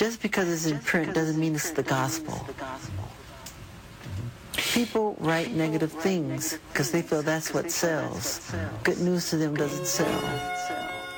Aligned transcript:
Just 0.00 0.22
because 0.22 0.48
it's 0.48 0.64
in 0.64 0.78
print 0.78 1.12
doesn't 1.12 1.38
mean 1.38 1.54
it's 1.54 1.72
the 1.72 1.82
gospel. 1.82 2.48
People 4.56 5.14
write 5.20 5.50
negative 5.50 5.92
things 5.92 6.58
because 6.72 6.90
they 6.90 7.02
feel 7.02 7.20
that's 7.20 7.52
what 7.52 7.70
sells. 7.70 8.50
Good 8.82 8.98
news 8.98 9.28
to 9.28 9.36
them 9.36 9.54
doesn't 9.54 9.84
sell. 9.84 10.08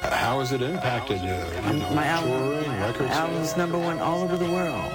How 0.03 0.41
has 0.41 0.51
it 0.51 0.63
impacted 0.63 1.21
you? 1.21 1.29
you 1.29 1.79
know, 1.79 1.91
my 1.95 2.07
album, 2.07 2.33
touring, 2.33 2.81
records? 2.81 3.11
my 3.11 3.15
album's 3.15 3.57
number 3.57 3.79
one 3.79 4.01
all 4.01 4.21
over 4.21 4.37
the 4.37 4.51
world. 4.51 4.93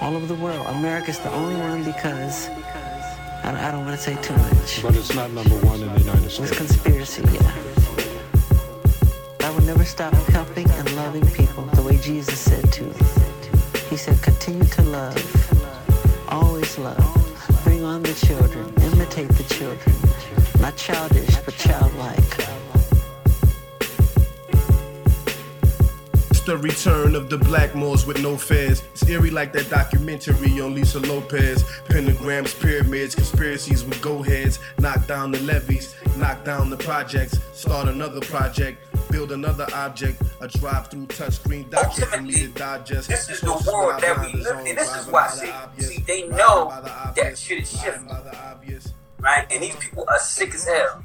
All 0.00 0.14
over 0.14 0.26
the 0.26 0.40
world. 0.40 0.64
America's 0.68 1.18
the 1.18 1.32
only 1.32 1.56
one 1.56 1.82
because 1.82 2.50
I, 3.42 3.50
I 3.66 3.72
don't 3.72 3.84
want 3.84 3.98
to 3.98 4.00
say 4.00 4.14
too 4.22 4.36
much. 4.36 4.80
But 4.80 4.94
it's 4.94 5.12
not 5.12 5.32
number 5.32 5.56
one 5.66 5.82
in 5.82 5.92
the 5.92 5.98
United 5.98 6.30
States. 6.30 6.52
It's 6.52 6.56
conspiracy, 6.56 7.24
yeah. 7.32 7.63
Never 9.64 9.84
stop 9.84 10.12
helping 10.28 10.68
and 10.70 10.96
loving 10.96 11.26
people 11.30 11.64
the 11.64 11.82
way 11.82 11.96
Jesus 11.96 12.38
said 12.38 12.70
to. 12.72 12.84
He 13.88 13.96
said, 13.96 14.20
continue 14.22 14.64
to 14.64 14.82
love, 14.82 16.28
always 16.28 16.78
love, 16.78 17.60
bring 17.64 17.82
on 17.82 18.02
the 18.02 18.12
children, 18.12 18.66
imitate 18.92 19.28
the 19.28 19.42
children, 19.54 19.94
not 20.60 20.76
childish, 20.76 21.36
but 21.44 21.54
childlike. 21.56 22.18
It's 26.30 26.40
the 26.42 26.58
return 26.58 27.14
of 27.14 27.30
the 27.30 27.38
Blackmores 27.38 28.06
with 28.06 28.22
no 28.22 28.36
fans. 28.36 28.82
It's 28.92 29.08
eerie 29.08 29.30
like 29.30 29.52
that 29.54 29.70
documentary 29.70 30.60
on 30.60 30.74
Lisa 30.74 31.00
Lopes. 31.00 31.62
Pentagrams, 31.88 32.60
pyramids, 32.60 33.14
conspiracies 33.14 33.82
with 33.84 34.00
go 34.02 34.22
heads. 34.22 34.58
Knock 34.78 35.06
down 35.06 35.30
the 35.30 35.40
levees, 35.40 35.94
knock 36.18 36.44
down 36.44 36.68
the 36.68 36.76
projects, 36.76 37.38
start 37.52 37.88
another 37.88 38.20
project, 38.20 38.78
build 39.14 39.32
another 39.32 39.66
object. 39.74 40.20
A 40.40 40.48
drive 40.48 40.88
through 40.88 41.06
touchscreen 41.06 41.70
document 41.70 42.12
for 42.12 42.22
me 42.22 42.34
to 42.34 42.48
digest. 42.48 43.08
This 43.08 43.30
is 43.30 43.40
the 43.40 43.52
world 43.52 44.02
that 44.02 44.18
we 44.20 44.40
live 44.40 44.66
in. 44.66 44.74
This 44.74 44.94
is 44.96 45.06
why, 45.06 45.28
see, 45.28 45.52
see, 45.78 46.02
they 46.02 46.26
know 46.28 46.68
that 47.14 47.38
shit 47.38 47.62
is 47.62 47.80
shifting, 47.80 48.08
right? 49.20 49.46
And 49.50 49.62
these 49.62 49.76
people 49.76 50.04
are 50.08 50.18
sick 50.18 50.52
as 50.54 50.66
hell. 50.66 51.04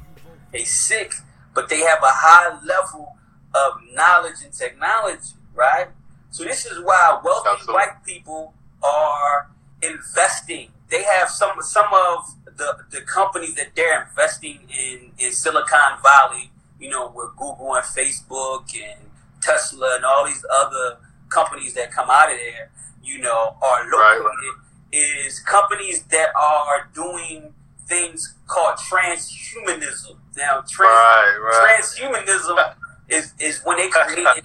They 0.52 0.64
sick, 0.64 1.14
but 1.54 1.68
they 1.68 1.80
have 1.80 2.00
a 2.02 2.12
high 2.12 2.58
level 2.64 3.16
of 3.54 3.72
knowledge 3.92 4.42
and 4.44 4.52
technology, 4.52 5.34
right? 5.54 5.86
So 6.30 6.44
this 6.44 6.66
is 6.66 6.80
why 6.82 7.20
wealthy 7.24 7.48
Absolutely. 7.52 7.74
white 7.74 8.04
people 8.04 8.54
are 8.82 9.50
investing. 9.82 10.68
They 10.88 11.04
have 11.04 11.28
some 11.28 11.62
some 11.62 11.86
of 11.92 12.34
the, 12.56 12.76
the 12.90 13.02
companies 13.02 13.54
that 13.54 13.68
they're 13.76 14.02
investing 14.08 14.60
in 14.68 15.12
in 15.18 15.32
Silicon 15.32 15.98
Valley, 16.02 16.50
you 16.80 16.88
know, 16.88 17.12
with 17.14 17.30
Google 17.36 17.74
and 17.76 17.84
Facebook 17.84 18.64
and 18.74 19.00
Tesla 19.42 19.96
and 19.96 20.04
all 20.04 20.26
these 20.26 20.44
other 20.52 20.96
companies 21.28 21.74
that 21.74 21.92
come 21.92 22.08
out 22.10 22.30
of 22.32 22.38
there, 22.38 22.70
you 23.02 23.18
know, 23.18 23.56
are 23.62 23.84
located 23.84 24.24
Right. 24.24 24.54
is 24.92 25.40
companies 25.40 26.02
that 26.04 26.28
are 26.40 26.88
doing 26.94 27.54
things 27.86 28.34
called 28.46 28.76
transhumanism. 28.78 30.16
Now, 30.36 30.62
trans, 30.68 30.70
Right, 30.80 31.36
right. 31.40 31.80
transhumanism 31.82 32.74
is, 33.08 33.32
is 33.38 33.60
when 33.64 33.76
they 33.78 33.88
create 33.88 34.44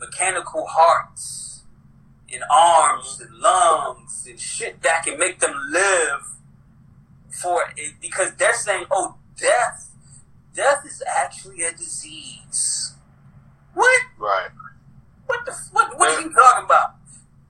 mechanical 0.00 0.66
hearts 0.68 1.62
and 2.32 2.42
arms 2.50 3.20
and 3.20 3.34
lungs 3.38 4.26
and 4.28 4.38
shit 4.40 4.82
that 4.82 5.04
can 5.04 5.18
make 5.18 5.38
them 5.40 5.54
live 5.70 6.22
for 7.30 7.62
it 7.76 7.94
because 8.00 8.32
they're 8.36 8.54
saying, 8.54 8.84
oh, 8.90 9.16
death, 9.36 9.90
death 10.54 10.84
is 10.86 11.02
actually 11.06 11.62
a 11.62 11.72
disease. 11.72 12.94
What? 13.74 14.02
Right. 14.18 14.50
What 15.26 15.44
the 15.44 15.52
what? 15.72 15.98
What 15.98 16.16
are 16.16 16.20
you 16.20 16.32
talking 16.32 16.64
about? 16.64 16.94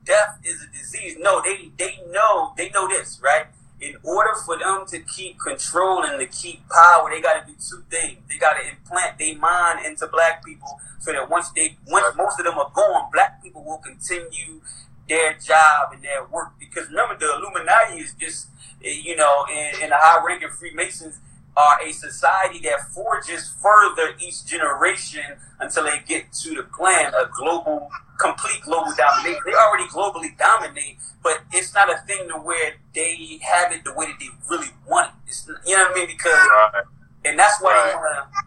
Death 0.04 0.38
is 0.44 0.62
a 0.62 0.76
disease. 0.76 1.16
No, 1.18 1.42
they 1.42 1.70
they 1.78 2.00
know 2.10 2.52
they 2.56 2.70
know 2.70 2.88
this 2.88 3.20
right. 3.22 3.46
In 3.80 3.96
order 4.02 4.30
for 4.46 4.58
them 4.58 4.86
to 4.88 5.00
keep 5.00 5.38
control 5.38 6.04
and 6.04 6.18
to 6.18 6.26
keep 6.26 6.66
power, 6.70 7.10
they 7.10 7.20
got 7.20 7.44
to 7.44 7.52
do 7.52 7.58
two 7.58 7.84
things. 7.90 8.18
They 8.30 8.38
got 8.38 8.54
to 8.54 8.68
implant 8.68 9.18
their 9.18 9.36
mind 9.36 9.84
into 9.84 10.06
black 10.06 10.44
people, 10.44 10.80
so 11.00 11.12
that 11.12 11.28
once 11.28 11.50
they 11.50 11.76
once 11.88 12.16
most 12.16 12.38
of 12.38 12.46
them 12.46 12.56
are 12.56 12.70
gone, 12.72 13.10
black 13.12 13.42
people 13.42 13.64
will 13.64 13.78
continue 13.78 14.60
their 15.08 15.34
job 15.34 15.92
and 15.92 16.02
their 16.02 16.24
work. 16.24 16.52
Because 16.58 16.88
remember, 16.88 17.18
the 17.18 17.34
Illuminati 17.34 18.00
is 18.00 18.14
just 18.14 18.48
eh, 18.82 19.00
you 19.02 19.16
know, 19.16 19.44
and, 19.52 19.76
and 19.82 19.92
the 19.92 19.96
high-ranking 19.98 20.50
Freemasons 20.50 21.18
are 21.56 21.78
a 21.86 21.92
society 21.92 22.58
that 22.60 22.88
forges 22.92 23.54
further 23.62 24.14
each 24.18 24.44
generation 24.44 25.22
until 25.60 25.84
they 25.84 26.00
get 26.06 26.32
to 26.32 26.54
the 26.54 26.64
plan 26.64 27.12
of 27.14 27.30
global, 27.30 27.88
complete 28.18 28.60
global 28.62 28.92
domination. 28.96 29.40
They 29.46 29.54
already 29.54 29.84
globally 29.88 30.36
dominate, 30.36 30.98
but 31.22 31.42
it's 31.52 31.72
not 31.74 31.90
a 31.92 31.98
thing 32.06 32.28
to 32.28 32.34
where 32.34 32.74
they 32.94 33.38
have 33.42 33.72
it 33.72 33.84
the 33.84 33.92
way 33.94 34.06
that 34.06 34.16
they 34.18 34.30
really 34.50 34.70
want 34.88 35.08
it. 35.10 35.28
It's, 35.28 35.48
you 35.64 35.76
know 35.76 35.84
what 35.84 35.92
I 35.92 35.94
mean? 35.94 36.06
Because, 36.08 36.32
Right. 36.34 36.84
and 37.24 37.38
that's 37.38 37.60
why 37.62 37.74
they 37.88 37.94
want 37.94 38.32
to 38.32 38.42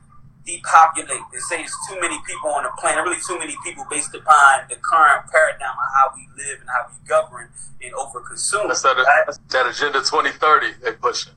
depopulate. 0.46 1.22
They 1.32 1.40
say 1.40 1.64
it's 1.64 1.76
too 1.90 2.00
many 2.02 2.18
people 2.26 2.50
on 2.52 2.64
the 2.64 2.72
planet, 2.78 3.04
really 3.04 3.22
too 3.26 3.38
many 3.40 3.56
people 3.64 3.86
based 3.90 4.14
upon 4.16 4.68
the 4.70 4.76
current 4.78 5.32
paradigm 5.32 5.72
of 5.72 5.90
how 5.96 6.12
we 6.16 6.28
live 6.38 6.60
and 6.62 6.70
how 6.70 6.88
we 6.90 7.08
govern 7.08 7.50
and 7.82 7.94
overconsume. 7.94 8.68
That's 8.68 8.82
that, 8.82 8.98
right? 8.98 9.38
that 9.50 9.68
Agenda 9.68 10.00
2030 10.00 10.68
they 10.84 10.92
pushing. 10.94 11.34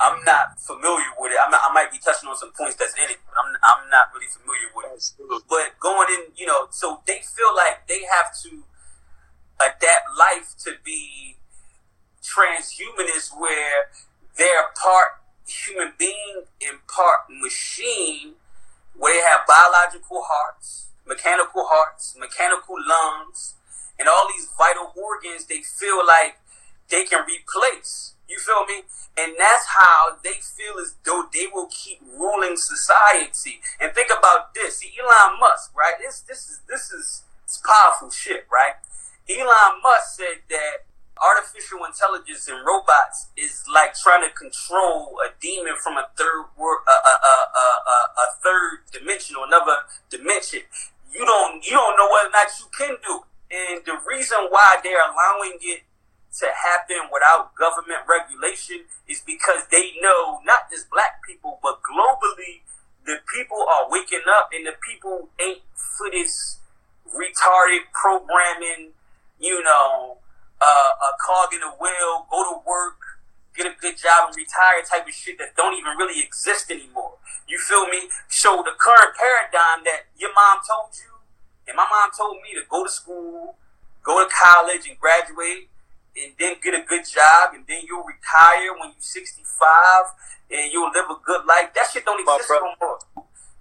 I'm 0.00 0.24
not 0.24 0.60
familiar 0.60 1.10
with 1.18 1.32
it. 1.32 1.38
I'm 1.44 1.50
not, 1.50 1.60
I 1.68 1.72
might 1.72 1.90
be 1.90 1.98
touching 1.98 2.28
on 2.28 2.36
some 2.36 2.52
points 2.52 2.76
that's 2.76 2.94
in 2.94 3.10
it, 3.10 3.18
but 3.26 3.34
I'm, 3.34 3.54
I'm 3.66 3.90
not 3.90 4.14
really 4.14 4.30
familiar 4.30 4.70
with 4.74 4.86
it. 4.94 5.42
But 5.48 5.78
going 5.80 6.08
in, 6.14 6.32
you 6.36 6.46
know, 6.46 6.68
so 6.70 7.02
they 7.06 7.20
feel 7.26 7.54
like 7.56 7.88
they 7.88 8.02
have 8.16 8.30
to 8.46 8.62
adapt 9.58 10.06
life 10.16 10.54
to 10.64 10.74
be 10.84 11.36
transhumanist, 12.22 13.34
where 13.38 13.90
they're 14.36 14.70
part 14.80 15.18
human 15.46 15.92
being 15.98 16.44
and 16.62 16.78
part 16.86 17.26
machine, 17.28 18.34
where 18.96 19.14
they 19.14 19.26
have 19.26 19.40
biological 19.48 20.22
hearts, 20.24 20.88
mechanical 21.06 21.66
hearts, 21.66 22.14
mechanical 22.18 22.76
lungs, 22.86 23.54
and 23.98 24.08
all 24.08 24.28
these 24.28 24.48
vital 24.56 24.92
organs 24.94 25.46
they 25.46 25.62
feel 25.62 26.06
like 26.06 26.38
they 26.88 27.04
can 27.04 27.24
replace. 27.26 28.14
You 28.28 28.38
feel 28.38 28.64
me? 28.66 28.84
And 29.16 29.34
that's 29.38 29.66
how 29.66 30.16
they 30.22 30.36
feel 30.44 30.78
as 30.80 30.94
though 31.04 31.24
they 31.32 31.46
will 31.52 31.68
keep 31.72 32.00
ruling 32.16 32.56
society. 32.56 33.60
And 33.80 33.92
think 33.92 34.10
about 34.16 34.54
this. 34.54 34.78
See, 34.78 34.92
Elon 35.00 35.40
Musk, 35.40 35.74
right? 35.76 35.94
This 35.98 36.20
this 36.20 36.48
is 36.48 36.60
this 36.68 36.92
is 36.92 37.22
it's 37.44 37.62
powerful 37.64 38.10
shit, 38.10 38.46
right? 38.52 38.76
Elon 39.28 39.80
Musk 39.82 40.20
said 40.20 40.44
that 40.50 40.84
artificial 41.18 41.84
intelligence 41.84 42.46
and 42.48 42.64
robots 42.64 43.28
is 43.36 43.64
like 43.72 43.94
trying 43.94 44.22
to 44.22 44.32
control 44.34 45.18
a 45.24 45.32
demon 45.40 45.74
from 45.82 45.96
a 45.98 46.06
third 46.16 46.46
world, 46.56 46.80
a, 46.86 46.92
a, 46.92 47.14
a, 47.50 47.96
a, 48.14 48.26
third 48.44 48.86
dimension 48.92 49.36
or 49.36 49.46
another 49.46 49.88
dimension. 50.10 50.60
You 51.12 51.24
don't 51.24 51.64
you 51.64 51.72
don't 51.72 51.96
know 51.96 52.08
whether 52.12 52.28
or 52.28 52.36
not 52.36 52.48
you 52.60 52.66
can 52.76 52.96
do 53.02 53.24
it. 53.24 53.28
And 53.50 53.84
the 53.84 53.96
reason 54.06 54.38
why 54.50 54.76
they're 54.84 55.00
allowing 55.00 55.58
it 55.62 55.87
to 56.38 56.46
happen 56.52 57.08
without 57.12 57.54
government 57.56 58.04
regulation 58.04 58.84
is 59.08 59.22
because 59.24 59.64
they 59.70 59.96
know 60.00 60.40
not 60.44 60.70
just 60.70 60.90
black 60.90 61.24
people, 61.26 61.58
but 61.62 61.80
globally, 61.82 62.60
the 63.06 63.16
people 63.34 63.64
are 63.64 63.90
waking 63.90 64.24
up 64.28 64.50
and 64.52 64.66
the 64.66 64.76
people 64.84 65.28
ain't 65.40 65.64
for 65.74 66.10
this 66.10 66.58
retarded 67.08 67.88
programming, 67.92 68.92
you 69.40 69.62
know, 69.62 70.18
uh, 70.60 70.90
a 71.00 71.10
cog 71.16 71.52
in 71.54 71.60
the 71.60 71.72
wheel, 71.80 72.26
go 72.30 72.44
to 72.44 72.60
work, 72.66 72.98
get 73.56 73.66
a 73.66 73.74
good 73.80 73.96
job 73.96 74.28
and 74.28 74.36
retire 74.36 74.82
type 74.84 75.06
of 75.06 75.14
shit 75.14 75.38
that 75.38 75.56
don't 75.56 75.74
even 75.74 75.96
really 75.96 76.22
exist 76.22 76.70
anymore. 76.70 77.18
You 77.48 77.58
feel 77.58 77.86
me? 77.86 78.08
So 78.28 78.62
the 78.62 78.76
current 78.78 79.16
paradigm 79.16 79.84
that 79.84 80.12
your 80.18 80.30
mom 80.34 80.60
told 80.68 80.92
you, 80.94 81.10
and 81.66 81.76
my 81.76 81.86
mom 81.88 82.10
told 82.16 82.36
me 82.42 82.54
to 82.54 82.62
go 82.68 82.84
to 82.84 82.90
school, 82.90 83.56
go 84.02 84.22
to 84.22 84.28
college 84.30 84.86
and 84.88 84.98
graduate, 84.98 85.68
and 86.22 86.32
then 86.38 86.56
get 86.62 86.74
a 86.74 86.82
good 86.82 87.06
job, 87.06 87.54
and 87.54 87.64
then 87.66 87.82
you'll 87.86 88.04
retire 88.04 88.74
when 88.78 88.90
you're 88.90 89.02
65, 89.02 89.38
and 90.50 90.72
you'll 90.72 90.90
live 90.90 91.06
a 91.10 91.18
good 91.24 91.46
life. 91.46 91.72
That 91.74 91.88
shit 91.92 92.04
don't 92.04 92.20
exist 92.20 92.50
no 92.50 92.74
more. 92.80 92.98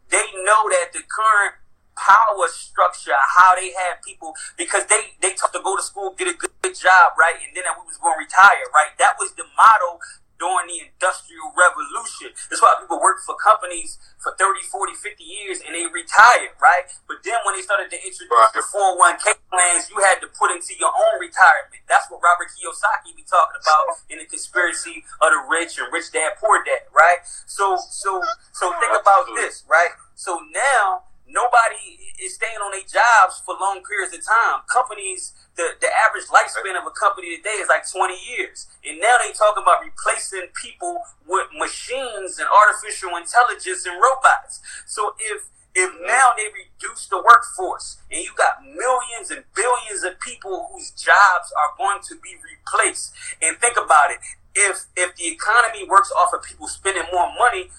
They 0.09 0.24
know 0.44 0.62
that 0.71 0.94
the 0.94 1.04
current 1.04 1.56
power 1.98 2.48
structure, 2.48 3.18
how 3.18 3.56
they 3.56 3.74
have 3.74 4.01
people, 4.06 4.33
because 4.57 4.86
they 4.86 5.18
they 5.21 5.33
took 5.33 5.51
to 5.51 5.62
go 5.63 5.75
to 5.75 5.83
school, 5.83 6.13
get 6.18 6.30
a 6.30 6.38
good, 6.38 6.54
good 6.62 6.75
job, 6.75 7.18
right, 7.18 7.36
and 7.42 7.56
then 7.56 7.65
we 7.75 7.83
was 7.86 7.98
going 7.98 8.15
to 8.15 8.24
retire, 8.24 8.65
right. 8.74 8.94
That 8.98 9.18
was 9.19 9.33
the 9.33 9.44
motto 9.57 10.00
during 10.39 10.69
the 10.69 10.85
industrial 10.85 11.49
revolution. 11.57 12.33
That's 12.49 12.61
why 12.61 12.77
people 12.79 13.01
work 13.01 13.19
for 13.25 13.35
companies 13.37 13.97
for 14.21 14.33
30, 14.37 14.61
40, 14.69 14.93
50 14.93 15.23
years 15.23 15.57
and 15.65 15.73
they 15.73 15.85
retired, 15.89 16.53
right? 16.61 16.85
But 17.09 17.21
then 17.25 17.37
when 17.45 17.57
they 17.57 17.63
started 17.65 17.89
to 17.91 17.97
introduce 17.97 18.29
Right. 18.29 18.53
the 18.53 18.61
401k 18.61 19.33
plans, 19.49 19.89
you 19.89 19.97
had 20.03 20.19
to 20.21 20.27
put 20.27 20.51
into 20.51 20.75
your 20.77 20.91
own 20.93 21.19
retirement. 21.19 21.81
That's 21.87 22.09
what 22.11 22.21
Robert 22.21 22.49
Kiyosaki 22.53 23.15
be 23.15 23.23
talking 23.23 23.57
about 23.57 23.97
in 24.09 24.19
the 24.19 24.25
conspiracy 24.25 25.03
of 25.21 25.31
the 25.33 25.41
rich 25.49 25.77
and 25.79 25.91
rich 25.91 26.11
dad, 26.11 26.37
poor 26.37 26.61
dad, 26.63 26.85
right? 26.93 27.19
So, 27.47 27.77
so, 27.89 28.21
so 28.53 28.71
think 28.79 28.93
about 28.93 29.25
this, 29.35 29.63
right? 29.67 29.89
So 30.15 30.41
now, 30.51 31.06
nobody 31.29 32.15
is 32.19 32.35
staying 32.35 32.57
on 32.63 32.71
their 32.71 32.88
jobs 32.88 33.41
for 33.45 33.56
long 33.59 33.83
periods 33.85 34.15
of 34.15 34.25
time. 34.25 34.65
Companies, 34.71 35.33
the, 35.56 35.77
the 35.79 35.88
average 36.07 36.25
lifespan 36.33 36.79
of 36.79 36.88
a 36.88 36.94
company 36.95 37.38
today 37.38 37.62
is 37.62 37.69
like 37.69 37.85
20 37.85 38.13
years. 38.15 38.68
And 38.85 39.00
now 39.00 39.15
they 39.21 39.31
talking 39.33 39.63
about 39.63 39.85
replacing 39.85 40.50
people 40.57 41.01
with 41.27 41.47
machines 41.53 42.39
and 42.39 42.47
artificial 42.50 43.15
intelligence 43.18 43.85
and 43.85 43.95
robots. 44.01 44.62
So 44.85 45.13
if 45.19 45.50
if 45.77 45.94
now 46.07 46.33
they 46.35 46.50
reduce 46.50 47.06
the 47.06 47.21
workforce 47.21 48.01
and 48.09 48.19
you 48.19 48.31
got 48.35 48.65
millions 48.65 49.30
and 49.30 49.44
billions 49.53 50.01
of 50.01 50.19
people 50.19 50.69
whose 50.73 50.89
jobs 50.89 51.53
are 51.53 51.77
going 51.77 52.01
to 52.09 52.15
be 52.15 52.33
replaced, 52.41 53.13
and 53.44 53.56
think 53.57 53.77
about 53.77 54.09
it, 54.09 54.18
if 54.56 54.85
if 54.95 55.15
the 55.15 55.27
economy 55.27 55.88
works 55.88 56.12
off 56.18 56.33
of 56.33 56.41
people 56.41 56.68
spending 56.68 57.03
more 57.13 57.30
money, 57.38 57.69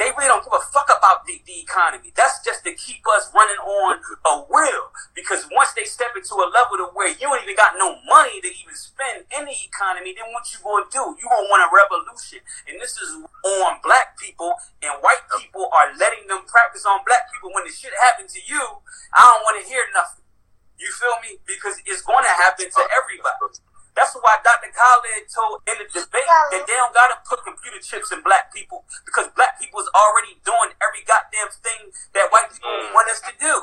they 0.00 0.08
really 0.16 0.32
don't 0.32 0.40
give 0.40 0.56
a 0.56 0.64
fuck 0.72 0.88
about 0.88 1.28
the, 1.28 1.36
the 1.44 1.60
economy. 1.60 2.08
That's 2.16 2.40
just 2.40 2.64
to 2.64 2.72
keep 2.72 3.04
us 3.20 3.28
running 3.36 3.60
on 3.60 4.00
a 4.00 4.34
wheel. 4.48 4.88
Because 5.12 5.44
once 5.52 5.76
they 5.76 5.84
step 5.84 6.16
into 6.16 6.40
a 6.40 6.48
level 6.48 6.80
to 6.80 6.88
where 6.96 7.12
you 7.12 7.28
ain't 7.28 7.44
even 7.44 7.52
got 7.52 7.76
no 7.76 8.00
money 8.08 8.40
to 8.40 8.48
even 8.48 8.72
spend 8.72 9.28
in 9.28 9.44
the 9.44 9.52
economy, 9.52 10.16
then 10.16 10.32
what 10.32 10.48
you 10.48 10.56
gonna 10.64 10.88
do? 10.88 11.04
You 11.20 11.28
gonna 11.28 11.52
want 11.52 11.68
a 11.68 11.70
revolution. 11.70 12.40
And 12.64 12.80
this 12.80 12.96
is 12.96 13.20
on 13.20 13.76
black 13.84 14.16
people 14.16 14.56
and 14.80 14.96
white 15.04 15.20
people 15.36 15.68
are 15.68 15.92
letting 16.00 16.24
them 16.32 16.48
practice 16.48 16.88
on 16.88 17.04
black 17.04 17.28
people. 17.28 17.52
When 17.52 17.68
the 17.68 17.74
shit 17.76 17.92
happened 18.00 18.32
to 18.32 18.40
you, 18.40 18.64
I 19.12 19.20
don't 19.20 19.44
want 19.44 19.60
to 19.60 19.68
hear 19.68 19.84
nothing. 19.92 20.24
You 20.80 20.88
feel 20.96 21.20
me? 21.20 21.36
Because 21.44 21.76
it's 21.84 22.00
going 22.00 22.24
to 22.24 22.34
happen 22.40 22.72
to 22.72 22.82
everybody. 22.88 23.60
That's 24.00 24.14
why 24.14 24.38
Dr. 24.40 24.70
Khaled 24.72 25.28
told 25.28 25.60
in 25.68 25.76
the 25.82 25.86
debate 25.90 26.30
that 26.54 26.64
they 26.64 26.76
don't 26.78 26.94
gotta 26.94 27.18
put 27.26 27.42
computer 27.42 27.78
chips 27.82 28.12
in 28.12 28.22
black 28.22 28.48
people 28.54 28.86
because 29.04 29.28
goddamn 31.40 31.52
thing 31.62 31.92
that 32.14 32.28
white 32.30 32.52
people 32.52 32.68
mm. 32.68 32.94
want 32.94 33.10
us 33.10 33.20
to 33.20 33.32
do. 33.40 33.54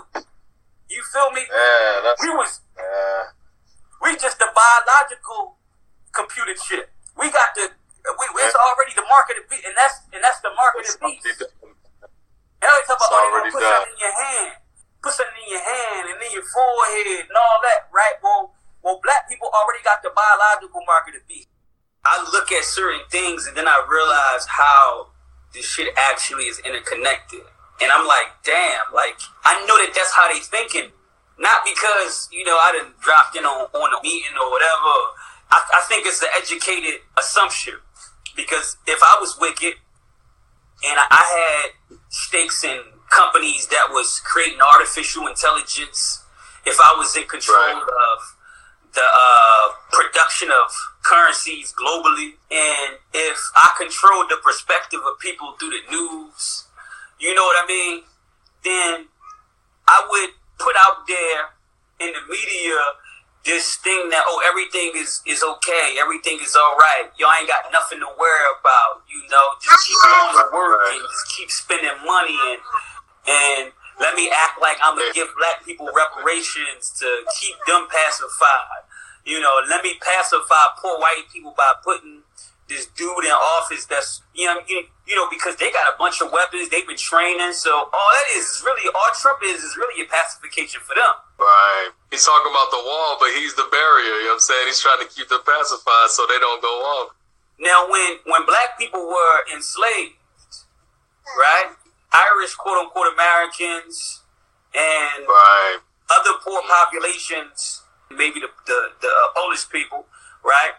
You 0.89 1.03
feel 1.13 1.31
me? 1.31 1.43
Yeah, 1.43 2.13
we 2.23 2.29
was 2.31 2.61
yeah. 2.77 3.35
we 4.01 4.15
just 4.17 4.39
the 4.39 4.47
biological 4.55 5.57
computer 6.13 6.55
chip. 6.55 6.89
We 7.19 7.29
got 7.29 7.53
the 7.55 7.69
we, 8.07 8.25
it's 8.39 8.55
already 8.55 8.95
the 8.95 9.03
market 9.11 9.35
of 9.43 9.49
beast, 9.51 9.67
and 9.67 9.75
that's 9.75 9.99
and 10.15 10.23
that's 10.23 10.39
the 10.39 10.53
market 10.55 10.87
of 10.87 10.95
beast. 11.03 11.43
Now 12.63 12.71
they 12.73 12.83
talk 12.87 12.97
about 12.97 13.11
oh, 13.11 13.43
you 13.43 13.51
put 13.51 13.61
something 13.61 13.93
in 13.93 13.99
your 13.99 14.15
hand, 14.15 14.53
put 15.03 15.13
something 15.13 15.43
in 15.43 15.49
your 15.59 15.65
hand 15.67 16.03
and 16.07 16.17
in 16.23 16.31
your 16.31 16.47
forehead 16.47 17.27
and 17.27 17.35
all 17.35 17.59
that, 17.67 17.91
right? 17.91 18.15
Well, 18.23 18.55
well, 18.81 18.99
black 19.03 19.27
people 19.27 19.51
already 19.51 19.83
got 19.83 19.99
the 20.01 20.09
biological 20.15 20.81
market 20.87 21.19
to 21.19 21.21
beat. 21.27 21.51
I 22.07 22.23
look 22.31 22.49
at 22.55 22.63
certain 22.63 23.03
things 23.11 23.45
and 23.45 23.57
then 23.57 23.67
I 23.67 23.83
realize 23.83 24.47
how 24.47 25.11
this 25.53 25.67
shit 25.67 25.91
actually 25.99 26.47
is 26.47 26.63
interconnected. 26.63 27.43
And 27.81 27.91
I'm 27.91 28.07
like, 28.07 28.33
damn, 28.43 28.89
like, 28.93 29.19
I 29.45 29.59
know 29.65 29.77
that 29.77 29.93
that's 29.93 30.13
how 30.13 30.31
they 30.31 30.39
thinking. 30.39 30.91
Not 31.37 31.61
because, 31.63 32.27
you 32.31 32.43
know, 32.43 32.57
I 32.57 32.71
didn't 32.73 32.99
dropped 32.99 33.37
in 33.37 33.45
on, 33.45 33.69
on 33.69 33.89
a 33.93 34.01
meeting 34.01 34.33
or 34.33 34.49
whatever. 34.49 35.13
I, 35.51 35.61
I 35.77 35.81
think 35.87 36.07
it's 36.07 36.21
an 36.21 36.29
educated 36.35 37.01
assumption. 37.17 37.75
Because 38.35 38.77
if 38.87 38.99
I 39.01 39.17
was 39.21 39.37
wicked 39.39 39.73
and 40.85 40.97
I 41.09 41.23
had 41.89 41.97
stakes 42.09 42.63
in 42.63 42.81
companies 43.09 43.67
that 43.67 43.87
was 43.89 44.19
creating 44.25 44.59
artificial 44.61 45.27
intelligence, 45.27 46.23
if 46.65 46.77
I 46.79 46.95
was 46.97 47.15
in 47.15 47.23
control 47.23 47.57
right. 47.57 47.81
of 47.81 48.37
the 48.93 49.05
uh, 49.05 49.67
production 49.91 50.49
of 50.49 50.71
currencies 51.03 51.73
globally. 51.73 52.33
And 52.51 52.97
if 53.13 53.37
I 53.55 53.73
controlled 53.77 54.29
the 54.29 54.37
perspective 54.43 54.99
of 55.05 55.19
people 55.19 55.53
through 55.59 55.71
the 55.71 55.91
news, 55.91 56.65
you 57.19 57.33
know 57.33 57.43
what 57.43 57.63
I 57.63 57.67
mean? 57.67 58.03
Then 58.63 59.07
I 59.87 60.05
would 60.09 60.31
put 60.59 60.75
out 60.87 61.07
there 61.07 61.57
in 61.99 62.13
the 62.13 62.23
media 62.29 62.77
this 63.47 63.79
thing 63.79 64.11
that 64.11 64.27
oh 64.27 64.43
everything 64.43 64.91
is 64.99 65.23
is 65.23 65.41
okay, 65.41 65.95
everything 65.97 66.37
is 66.43 66.53
all 66.59 66.75
right. 66.75 67.07
Y'all 67.15 67.31
ain't 67.39 67.47
got 67.47 67.71
nothing 67.71 68.03
to 68.03 68.09
worry 68.19 68.45
about. 68.59 69.07
You 69.07 69.23
know, 69.31 69.45
just 69.63 69.87
keep 69.87 69.97
on 70.03 70.35
the 70.35 70.47
work 70.51 70.83
and 70.91 71.01
just 71.01 71.25
keep 71.31 71.49
spending 71.49 71.95
money 72.03 72.35
and 72.51 72.59
and 73.23 73.63
let 74.03 74.19
me 74.19 74.29
act 74.29 74.59
like 74.59 74.77
I'm 74.83 74.99
gonna 74.99 75.15
give 75.15 75.31
black 75.39 75.63
people 75.63 75.87
reparations 75.95 76.91
to 76.99 77.07
keep 77.39 77.55
them 77.65 77.87
pacified. 77.87 78.83
You 79.23 79.39
know, 79.39 79.63
let 79.71 79.81
me 79.81 79.95
pacify 80.03 80.75
poor 80.77 80.99
white 80.99 81.31
people 81.31 81.55
by 81.55 81.71
putting 81.83 82.26
this 82.67 82.87
dude 82.99 83.23
in 83.23 83.31
office 83.31 83.85
that's 83.85 84.21
you 84.35 84.45
know 84.45 84.59
you, 84.67 85.15
know 85.15 85.27
because 85.31 85.55
they 85.55 85.71
got 85.71 85.87
a 85.87 85.97
bunch 85.97 86.21
of 86.21 86.31
weapons 86.31 86.67
they've 86.69 86.87
been 86.87 86.99
training 86.99 87.53
so 87.53 87.71
all 87.71 88.09
that 88.11 88.27
is, 88.35 88.43
is 88.43 88.63
really 88.65 88.87
all 88.91 89.11
Trump 89.15 89.39
is 89.43 89.63
is 89.63 89.77
really 89.77 90.03
a 90.03 90.07
pacification 90.07 90.81
for 90.83 90.95
them. 90.95 91.15
Right. 91.39 91.89
He's 92.11 92.25
talking 92.25 92.51
about 92.51 92.71
the 92.71 92.81
wall, 92.81 93.17
but 93.19 93.29
he's 93.37 93.53
the 93.53 93.69
barrier. 93.69 94.25
You 94.25 94.33
know 94.33 94.39
what 94.39 94.41
I'm 94.41 94.49
saying? 94.51 94.65
He's 94.67 94.81
trying 94.81 94.99
to 95.05 95.09
keep 95.09 95.29
them 95.29 95.41
pacified 95.45 96.09
so 96.09 96.25
they 96.25 96.39
don't 96.39 96.61
go 96.61 96.73
off. 96.81 97.15
Now, 97.59 97.89
when 97.89 98.17
when 98.25 98.45
black 98.45 98.77
people 98.77 99.05
were 99.05 99.37
enslaved, 99.53 100.17
right? 101.37 101.73
Irish 102.13 102.53
quote 102.55 102.77
unquote 102.77 103.13
Americans 103.13 104.23
and 104.73 105.25
right. 105.27 105.77
other 106.09 106.37
poor 106.43 106.61
populations, 106.65 107.83
maybe 108.11 108.39
the 108.39 108.49
the, 108.65 108.79
the 109.01 109.13
Polish 109.35 109.69
people, 109.69 110.05
right? 110.43 110.73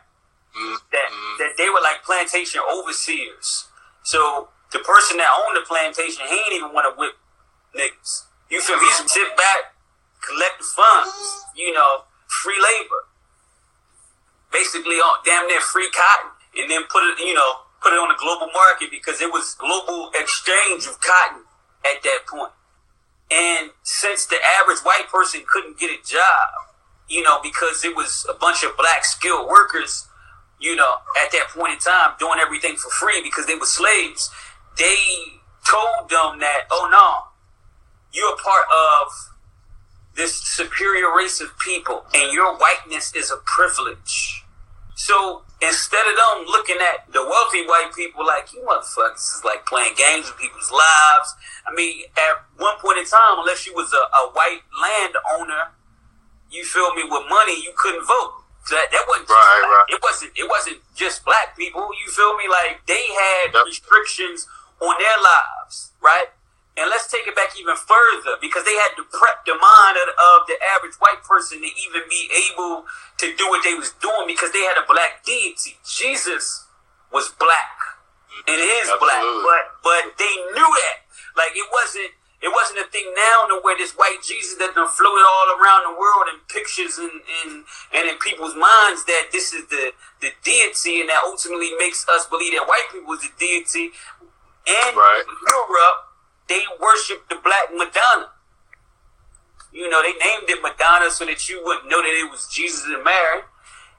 That 0.92 1.08
that 1.38 1.52
they 1.56 1.68
were 1.68 1.80
like 1.82 2.02
plantation 2.04 2.60
overseers. 2.66 3.68
So 4.02 4.48
the 4.72 4.80
person 4.80 5.16
that 5.18 5.30
owned 5.30 5.56
the 5.56 5.66
plantation, 5.66 6.24
he 6.28 6.34
ain't 6.34 6.54
even 6.54 6.72
want 6.72 6.88
to 6.90 6.98
whip 6.98 7.14
niggas. 7.76 8.24
You 8.50 8.60
feel 8.60 8.76
me? 8.76 8.84
He 8.84 9.08
sit 9.08 9.36
back, 9.36 9.76
collect 10.20 10.58
the 10.58 10.64
funds, 10.64 11.44
you 11.54 11.72
know, 11.72 12.04
free 12.26 12.56
labor. 12.56 13.06
Basically, 14.52 14.96
all, 14.96 15.20
damn 15.24 15.46
near 15.46 15.60
free 15.60 15.90
cotton, 15.90 16.32
and 16.56 16.70
then 16.70 16.82
put 16.88 17.04
it, 17.04 17.18
you 17.20 17.34
know, 17.34 17.68
put 17.82 17.92
it 17.92 18.00
on 18.00 18.08
the 18.08 18.18
global 18.18 18.48
market 18.52 18.90
because 18.90 19.20
it 19.20 19.30
was 19.30 19.54
global 19.54 20.10
exchange 20.14 20.86
of 20.86 21.00
cotton 21.00 21.44
at 21.84 22.02
that 22.02 22.20
point. 22.26 22.52
And 23.30 23.70
since 23.82 24.24
the 24.26 24.36
average 24.60 24.80
white 24.80 25.08
person 25.12 25.42
couldn't 25.46 25.78
get 25.78 25.90
a 25.90 26.00
job, 26.02 26.72
you 27.08 27.22
know, 27.22 27.40
because 27.42 27.84
it 27.84 27.94
was 27.94 28.26
a 28.28 28.34
bunch 28.34 28.62
of 28.64 28.76
black 28.76 29.04
skilled 29.04 29.48
workers, 29.48 30.07
you 30.60 30.76
know, 30.76 30.94
at 31.22 31.30
that 31.32 31.48
point 31.54 31.74
in 31.74 31.78
time 31.78 32.12
doing 32.18 32.38
everything 32.40 32.76
for 32.76 32.90
free 32.90 33.22
because 33.22 33.46
they 33.46 33.54
were 33.54 33.66
slaves, 33.66 34.30
they 34.76 34.96
told 35.68 36.08
them 36.08 36.38
that, 36.40 36.62
oh 36.70 36.88
no, 36.90 37.28
you're 38.12 38.32
a 38.32 38.36
part 38.36 38.64
of 38.72 39.12
this 40.16 40.34
superior 40.34 41.14
race 41.16 41.40
of 41.40 41.56
people 41.58 42.04
and 42.14 42.32
your 42.32 42.56
whiteness 42.56 43.14
is 43.14 43.30
a 43.30 43.36
privilege. 43.44 44.44
So 44.96 45.42
instead 45.62 46.06
of 46.06 46.16
them 46.16 46.46
looking 46.46 46.76
at 46.82 47.10
the 47.12 47.22
wealthy 47.22 47.66
white 47.66 47.90
people 47.94 48.26
like 48.26 48.52
you 48.52 48.62
motherfuckers 48.62 49.38
is 49.38 49.42
like 49.44 49.64
playing 49.66 49.94
games 49.96 50.26
with 50.26 50.38
people's 50.38 50.70
lives. 50.70 51.34
I 51.66 51.74
mean, 51.74 52.02
at 52.16 52.42
one 52.56 52.76
point 52.78 52.98
in 52.98 53.04
time, 53.04 53.38
unless 53.38 53.66
you 53.66 53.74
was 53.74 53.92
a, 53.92 53.96
a 53.96 54.32
white 54.32 54.62
landowner, 54.74 55.70
you 56.50 56.64
feel 56.64 56.94
me 56.94 57.04
with 57.04 57.24
money, 57.28 57.62
you 57.62 57.72
couldn't 57.76 58.06
vote. 58.06 58.42
So 58.68 58.76
that, 58.76 58.92
that 58.92 59.08
wasn't 59.08 59.32
right, 59.32 59.64
right. 59.64 59.88
it 59.88 60.00
wasn't 60.04 60.36
it 60.36 60.44
wasn't 60.44 60.76
just 60.92 61.24
black 61.24 61.56
people. 61.56 61.88
You 61.88 62.12
feel 62.12 62.36
me? 62.36 62.52
Like 62.52 62.84
they 62.84 63.00
had 63.00 63.56
yep. 63.56 63.64
restrictions 63.64 64.44
on 64.76 64.92
their 65.00 65.18
lives, 65.24 65.96
right? 66.04 66.28
And 66.76 66.84
let's 66.92 67.08
take 67.08 67.24
it 67.24 67.32
back 67.32 67.56
even 67.56 67.80
further 67.80 68.36
because 68.44 68.68
they 68.68 68.76
had 68.76 68.92
to 69.00 69.08
prep 69.08 69.48
the 69.48 69.56
mind 69.56 69.96
of, 70.04 70.12
of, 70.12 70.46
the 70.46 70.54
average 70.76 71.00
white 71.00 71.24
person 71.24 71.64
to 71.64 71.70
even 71.80 72.04
be 72.12 72.28
able 72.52 72.84
to 73.18 73.26
do 73.40 73.48
what 73.48 73.64
they 73.64 73.72
was 73.72 73.96
doing 74.04 74.28
because 74.28 74.52
they 74.52 74.62
had 74.68 74.76
a 74.76 74.84
black 74.84 75.24
deity. 75.24 75.80
Jesus 75.88 76.68
was 77.08 77.32
black 77.40 77.96
and 78.44 78.60
is 78.60 78.84
Absolutely. 78.84 79.00
black, 79.00 79.24
but 79.48 79.64
but 79.80 80.02
they 80.20 80.34
knew 80.52 80.70
that. 80.84 81.08
Like 81.40 81.56
it 81.56 81.64
wasn't 81.72 82.12
it 82.40 82.50
wasn't 82.54 82.78
a 82.78 82.88
thing 82.90 83.10
now 83.16 83.46
to 83.50 83.58
where 83.62 83.76
this 83.76 83.92
white 83.98 84.22
Jesus 84.22 84.58
that 84.58 84.74
been 84.74 84.86
floated 84.86 85.26
all 85.26 85.48
around 85.58 85.90
the 85.90 85.98
world 85.98 86.30
in 86.30 86.38
pictures 86.46 86.98
and, 86.98 87.10
and 87.10 87.64
and 87.92 88.08
in 88.08 88.16
people's 88.18 88.54
minds 88.54 89.04
that 89.10 89.30
this 89.32 89.52
is 89.52 89.66
the 89.68 89.92
the 90.20 90.30
deity 90.44 91.00
and 91.00 91.08
that 91.10 91.22
ultimately 91.26 91.72
makes 91.78 92.06
us 92.08 92.26
believe 92.26 92.54
that 92.54 92.66
white 92.66 92.86
people 92.92 93.12
is 93.14 93.22
the 93.22 93.32
deity. 93.38 93.90
And 94.68 94.96
right. 94.96 95.24
Europe 95.26 96.08
they 96.48 96.64
worship 96.80 97.28
the 97.28 97.36
black 97.36 97.68
Madonna. 97.72 98.30
You 99.70 99.88
know, 99.88 100.02
they 100.02 100.12
named 100.12 100.48
it 100.48 100.62
Madonna 100.62 101.10
so 101.10 101.26
that 101.26 101.48
you 101.48 101.62
wouldn't 101.62 101.88
know 101.88 102.00
that 102.00 102.08
it 102.08 102.30
was 102.30 102.48
Jesus 102.48 102.84
and 102.84 103.04
Mary. 103.04 103.42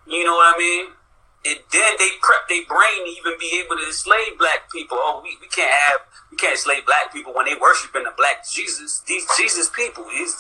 You 0.08 0.26
know 0.26 0.34
what 0.34 0.56
I 0.56 0.58
mean? 0.58 0.86
And 1.46 1.60
then 1.72 1.92
they 1.98 2.20
prep 2.20 2.52
their 2.52 2.68
brain 2.68 3.08
to 3.08 3.12
even 3.16 3.40
be 3.40 3.64
able 3.64 3.80
to 3.80 3.86
enslave 3.88 4.36
black 4.38 4.68
people. 4.72 5.00
Oh, 5.00 5.22
we, 5.24 5.38
we 5.40 5.48
can't 5.48 5.72
have 5.72 6.04
we 6.32 6.36
can't 6.36 6.60
enslave 6.60 6.86
black 6.86 7.14
people 7.14 7.34
when 7.34 7.46
they 7.48 7.56
worshiping 7.56 8.04
the 8.04 8.12
black 8.18 8.44
Jesus. 8.44 9.00
These 9.08 9.26
Jesus 9.38 9.70
people. 9.70 10.04
These 10.12 10.36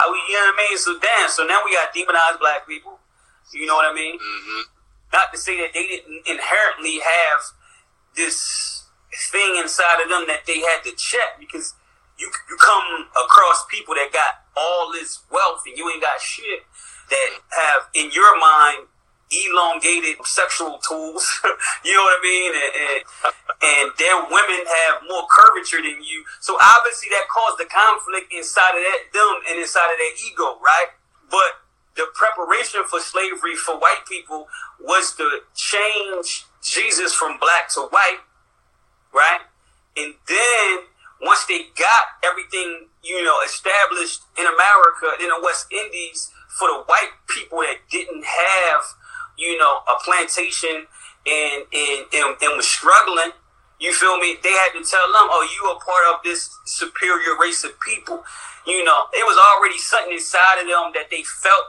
how 0.00 0.10
we 0.10 0.16
you 0.28 0.40
know 0.40 0.48
what 0.48 0.64
I 0.64 0.68
mean? 0.68 0.78
So 0.78 0.98
damn, 0.98 1.28
so 1.28 1.44
now 1.44 1.60
we 1.64 1.76
got 1.76 1.92
demonized 1.92 2.40
black 2.40 2.66
people. 2.66 2.98
You 3.52 3.66
know 3.66 3.76
what 3.76 3.90
I 3.90 3.94
mean? 3.94 4.16
Mm-hmm. 4.16 4.60
Not 5.12 5.32
to 5.32 5.38
say 5.38 5.60
that 5.60 5.72
they 5.72 5.86
didn't 5.86 6.24
inherently 6.26 7.00
have 7.00 7.40
this 8.16 8.84
thing 9.30 9.56
inside 9.60 10.00
of 10.02 10.08
them 10.08 10.24
that 10.28 10.44
they 10.46 10.60
had 10.60 10.80
to 10.84 10.92
check 10.96 11.36
because 11.38 11.74
you 12.18 12.30
you 12.48 12.56
come 12.56 13.06
across 13.24 13.64
people 13.70 13.94
that 13.94 14.10
got 14.12 14.48
all 14.56 14.92
this 14.92 15.20
wealth 15.30 15.62
and 15.66 15.76
you 15.76 15.88
ain't 15.90 16.02
got 16.02 16.20
shit 16.20 16.64
that 17.10 17.28
have 17.52 17.88
in 17.94 18.10
your 18.12 18.38
mind 18.38 18.88
elongated 19.30 20.16
sexual 20.24 20.78
tools. 20.80 21.24
you 21.84 21.92
know 21.94 22.04
what 22.04 22.16
I 22.16 22.22
mean? 22.22 22.52
And, 22.56 22.72
and, 22.72 23.00
and 23.58 23.86
their 23.98 24.16
women 24.28 24.60
have 24.64 25.04
more 25.08 25.24
curvature 25.28 25.82
than 25.82 26.00
you. 26.02 26.24
So 26.40 26.56
obviously 26.56 27.08
that 27.10 27.28
caused 27.28 27.58
the 27.58 27.68
conflict 27.68 28.32
inside 28.32 28.76
of 28.76 28.82
that 28.82 29.12
them 29.12 29.34
and 29.50 29.60
inside 29.60 29.90
of 29.92 29.98
their 29.98 30.14
ego, 30.24 30.56
right? 30.64 30.92
But 31.30 31.60
the 31.96 32.06
preparation 32.14 32.82
for 32.88 33.00
slavery 33.00 33.56
for 33.56 33.76
white 33.76 34.06
people 34.08 34.48
was 34.80 35.14
to 35.16 35.42
change 35.54 36.46
Jesus 36.62 37.12
from 37.12 37.38
black 37.38 37.68
to 37.74 37.90
white, 37.90 38.22
right? 39.12 39.40
And 39.96 40.14
then 40.28 40.86
once 41.20 41.44
they 41.46 41.66
got 41.76 42.22
everything, 42.24 42.86
you 43.02 43.24
know, 43.24 43.36
established 43.44 44.22
in 44.38 44.46
America, 44.46 45.20
in 45.20 45.28
the 45.28 45.40
West 45.42 45.66
Indies, 45.72 46.30
for 46.58 46.68
the 46.68 46.82
white 46.86 47.14
people 47.28 47.58
that 47.58 47.78
didn't 47.90 48.24
have 48.24 48.82
you 49.38 49.56
know, 49.58 49.80
a 49.86 49.94
plantation 50.04 50.86
and, 51.26 51.62
and, 51.72 52.06
and, 52.12 52.36
and 52.42 52.56
was 52.56 52.66
struggling, 52.66 53.32
you 53.80 53.92
feel 53.92 54.18
me? 54.18 54.36
They 54.42 54.50
had 54.50 54.72
to 54.74 54.82
tell 54.82 55.06
them, 55.06 55.30
oh, 55.30 55.46
you 55.54 55.68
are 55.70 55.78
part 55.78 56.14
of 56.14 56.22
this 56.24 56.50
superior 56.66 57.38
race 57.40 57.64
of 57.64 57.78
people. 57.80 58.24
You 58.66 58.84
know, 58.84 59.06
it 59.14 59.24
was 59.24 59.38
already 59.54 59.78
something 59.78 60.12
inside 60.12 60.60
of 60.60 60.66
them 60.66 60.92
that 60.94 61.10
they 61.10 61.22
felt 61.22 61.64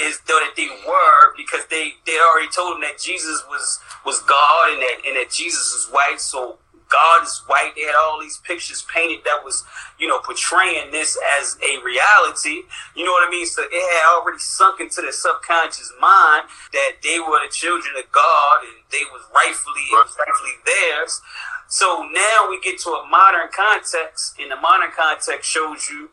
as 0.00 0.20
though 0.26 0.40
that 0.40 0.54
they 0.56 0.68
were 0.86 1.36
because 1.36 1.66
they 1.66 1.92
they 2.06 2.16
already 2.18 2.48
told 2.50 2.74
them 2.74 2.80
that 2.80 2.98
Jesus 2.98 3.44
was 3.48 3.80
was 4.06 4.20
God 4.22 4.72
and 4.72 4.80
that 4.80 4.96
and 5.06 5.16
that 5.16 5.30
Jesus 5.30 5.74
was 5.74 5.92
white. 5.92 6.20
So 6.20 6.58
God 6.90 7.22
is 7.22 7.42
white. 7.46 7.72
They 7.76 7.82
had 7.82 7.94
all 7.94 8.20
these 8.20 8.38
pictures 8.38 8.84
painted 8.92 9.24
that 9.24 9.42
was, 9.44 9.64
you 9.98 10.08
know, 10.08 10.18
portraying 10.18 10.90
this 10.90 11.16
as 11.38 11.56
a 11.62 11.82
reality. 11.84 12.66
You 12.94 13.04
know 13.04 13.12
what 13.12 13.26
I 13.26 13.30
mean? 13.30 13.46
So 13.46 13.62
it 13.62 13.72
had 13.72 14.18
already 14.18 14.38
sunk 14.38 14.80
into 14.80 15.00
the 15.00 15.12
subconscious 15.12 15.92
mind 16.00 16.50
that 16.72 16.98
they 17.02 17.20
were 17.20 17.38
the 17.40 17.50
children 17.50 17.94
of 17.96 18.10
God 18.12 18.66
and 18.66 18.82
they 18.90 19.06
was 19.12 19.22
rightfully, 19.34 19.86
was 19.92 20.16
rightfully 20.18 20.58
theirs. 20.66 21.22
So 21.68 22.02
now 22.12 22.50
we 22.50 22.60
get 22.60 22.80
to 22.80 22.90
a 22.90 23.06
modern 23.08 23.48
context, 23.54 24.34
and 24.40 24.50
the 24.50 24.56
modern 24.56 24.90
context 24.90 25.48
shows 25.48 25.88
you 25.88 26.10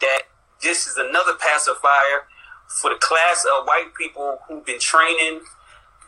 that 0.00 0.22
this 0.62 0.86
is 0.86 0.96
another 0.96 1.34
pacifier 1.34 2.24
for 2.66 2.88
the 2.88 2.96
class 2.96 3.44
of 3.44 3.66
white 3.66 3.92
people 3.98 4.38
who've 4.48 4.64
been 4.64 4.80
training 4.80 5.42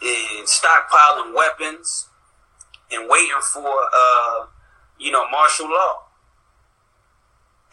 in 0.01 0.45
stockpiling 0.45 1.35
weapons 1.35 2.09
and 2.93 3.09
waiting 3.09 3.41
for 3.53 3.67
uh, 3.67 4.47
you 4.99 5.11
know 5.11 5.29
martial 5.31 5.67
law 5.67 6.07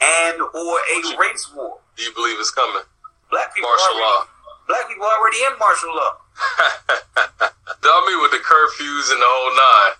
and 0.01 0.41
or 0.41 0.75
a 0.79 0.97
you, 0.99 1.15
race 1.19 1.49
war. 1.55 1.79
Do 1.95 2.03
you 2.03 2.13
believe 2.13 2.39
it's 2.39 2.51
coming? 2.51 2.83
Black 3.29 3.53
people 3.55 3.69
martial 3.69 3.87
already, 3.87 4.03
law. 4.03 4.27
Black 4.67 4.87
people 4.87 5.05
already 5.05 5.37
in 5.47 5.57
martial 5.57 5.95
law. 5.95 6.17
Dummy 7.81 8.15
with 8.21 8.31
the 8.31 8.41
curfews 8.43 9.11
and 9.11 9.21
the 9.21 9.27
whole 9.27 9.53
nine. 9.55 9.95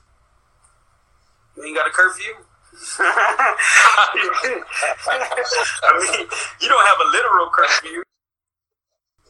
You 1.57 1.63
ain't 1.65 1.75
got 1.77 1.87
a 1.87 1.91
curfew. 1.91 2.33
I 2.99 3.05
mean, 6.01 6.27
you 6.59 6.67
don't 6.67 6.85
have 6.85 6.99
a 7.05 7.09
literal 7.11 7.49
curfew. 7.53 8.03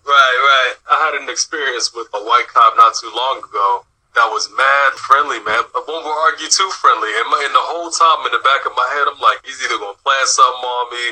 Right, 0.05 0.37
right. 0.39 0.75
I 0.91 1.05
had 1.05 1.21
an 1.21 1.29
experience 1.29 1.93
with 1.93 2.07
a 2.13 2.19
white 2.23 2.47
cop 2.47 2.75
not 2.77 2.95
too 2.95 3.11
long 3.15 3.39
ago 3.39 3.85
that 4.13 4.29
was 4.29 4.49
mad 4.53 4.93
friendly, 5.01 5.41
man. 5.41 5.65
But 5.73 5.89
one 5.89 6.05
will 6.05 6.19
argue 6.29 6.49
too 6.49 6.69
friendly. 6.77 7.09
And, 7.17 7.27
my, 7.33 7.41
and 7.41 7.53
the 7.53 7.65
whole 7.73 7.89
time 7.89 8.25
in 8.29 8.33
the 8.33 8.43
back 8.45 8.61
of 8.65 8.73
my 8.77 8.85
head, 8.93 9.09
I'm 9.09 9.17
like, 9.17 9.41
he's 9.41 9.57
either 9.65 9.81
gonna 9.81 9.97
plant 10.05 10.29
something 10.29 10.65
on 10.65 10.85
me. 10.93 11.05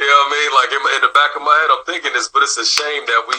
You 0.00 0.06
know 0.06 0.20
what 0.24 0.32
I 0.32 0.36
mean? 0.36 0.50
Like 0.56 0.70
in, 0.72 0.80
in 0.96 1.02
the 1.04 1.12
back 1.12 1.32
of 1.36 1.42
my 1.44 1.52
head, 1.52 1.68
I'm 1.74 1.84
thinking 1.84 2.12
this, 2.16 2.30
but 2.30 2.40
it's 2.46 2.56
a 2.56 2.64
shame 2.64 3.04
that 3.04 3.22
we 3.28 3.38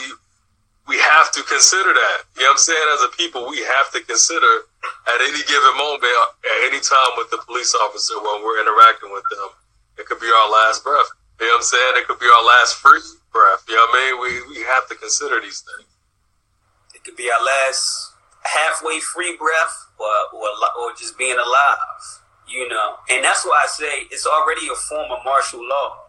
we 0.89 0.97
have 0.97 1.29
to 1.37 1.45
consider 1.45 1.93
that. 1.93 2.19
You 2.33 2.43
know 2.43 2.49
what 2.49 2.57
I'm 2.57 2.65
saying? 2.65 2.87
As 2.97 3.05
a 3.05 3.13
people, 3.13 3.45
we 3.45 3.61
have 3.61 3.93
to 3.93 4.01
consider 4.01 4.65
at 5.05 5.21
any 5.21 5.45
given 5.45 5.73
moment, 5.77 6.09
uh, 6.09 6.33
at 6.41 6.59
any 6.73 6.81
time 6.81 7.13
with 7.15 7.29
the 7.29 7.37
police 7.45 7.77
officer 7.85 8.17
when 8.17 8.41
we're 8.41 8.57
interacting 8.57 9.13
with 9.13 9.23
them, 9.29 9.53
it 10.01 10.09
could 10.09 10.19
be 10.19 10.27
our 10.27 10.49
last 10.49 10.81
breath. 10.81 11.05
You 11.39 11.45
know 11.45 11.61
what 11.61 11.61
I'm 11.61 11.69
saying? 11.69 11.93
It 12.01 12.05
could 12.09 12.19
be 12.19 12.25
our 12.25 12.45
last 12.45 12.81
free 12.81 12.99
breath. 13.31 13.63
You 13.69 13.77
know 13.77 13.85
what 13.85 13.95
I 13.95 14.11
mean? 14.11 14.13
We 14.19 14.31
we 14.57 14.59
have 14.65 14.89
to 14.89 14.95
consider 14.97 15.39
these 15.39 15.61
things. 15.61 15.87
It 16.95 17.05
could 17.05 17.15
be 17.15 17.29
our 17.31 17.45
last 17.45 18.08
halfway 18.43 19.00
free 19.00 19.36
breath 19.38 19.88
or, 19.98 20.39
or, 20.39 20.48
or 20.79 20.93
just 20.98 21.17
being 21.17 21.38
alive, 21.38 22.22
you 22.48 22.67
know. 22.67 22.96
And 23.10 23.24
that's 23.24 23.46
why 23.46 23.62
I 23.63 23.67
say 23.67 24.08
it's 24.12 24.25
already 24.25 24.67
a 24.67 24.75
form 24.75 25.12
of 25.12 25.19
martial 25.24 25.67
law. 25.67 26.05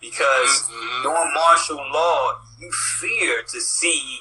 Because 0.00 0.68
mm-hmm. 0.70 1.02
during 1.02 1.34
martial 1.34 1.76
law, 1.76 2.40
you 2.58 2.70
fear 2.72 3.42
to 3.42 3.60
see 3.60 4.20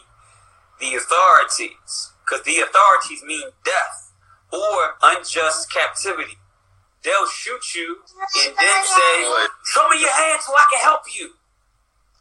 the 0.80 0.96
authorities. 0.96 2.12
Because 2.24 2.44
the 2.46 2.60
authorities 2.60 3.24
mean 3.24 3.50
death 3.64 4.12
or 4.52 4.96
unjust 5.04 5.72
captivity. 5.72 6.38
They'll 7.04 7.30
shoot 7.32 7.64
you 7.76 7.98
and 8.44 8.56
then 8.60 8.84
say, 8.84 9.48
Show 9.72 9.88
me 9.90 10.02
your 10.02 10.12
hand 10.12 10.42
so 10.42 10.52
I 10.52 10.68
can 10.70 10.84
help 10.84 11.04
you. 11.16 11.32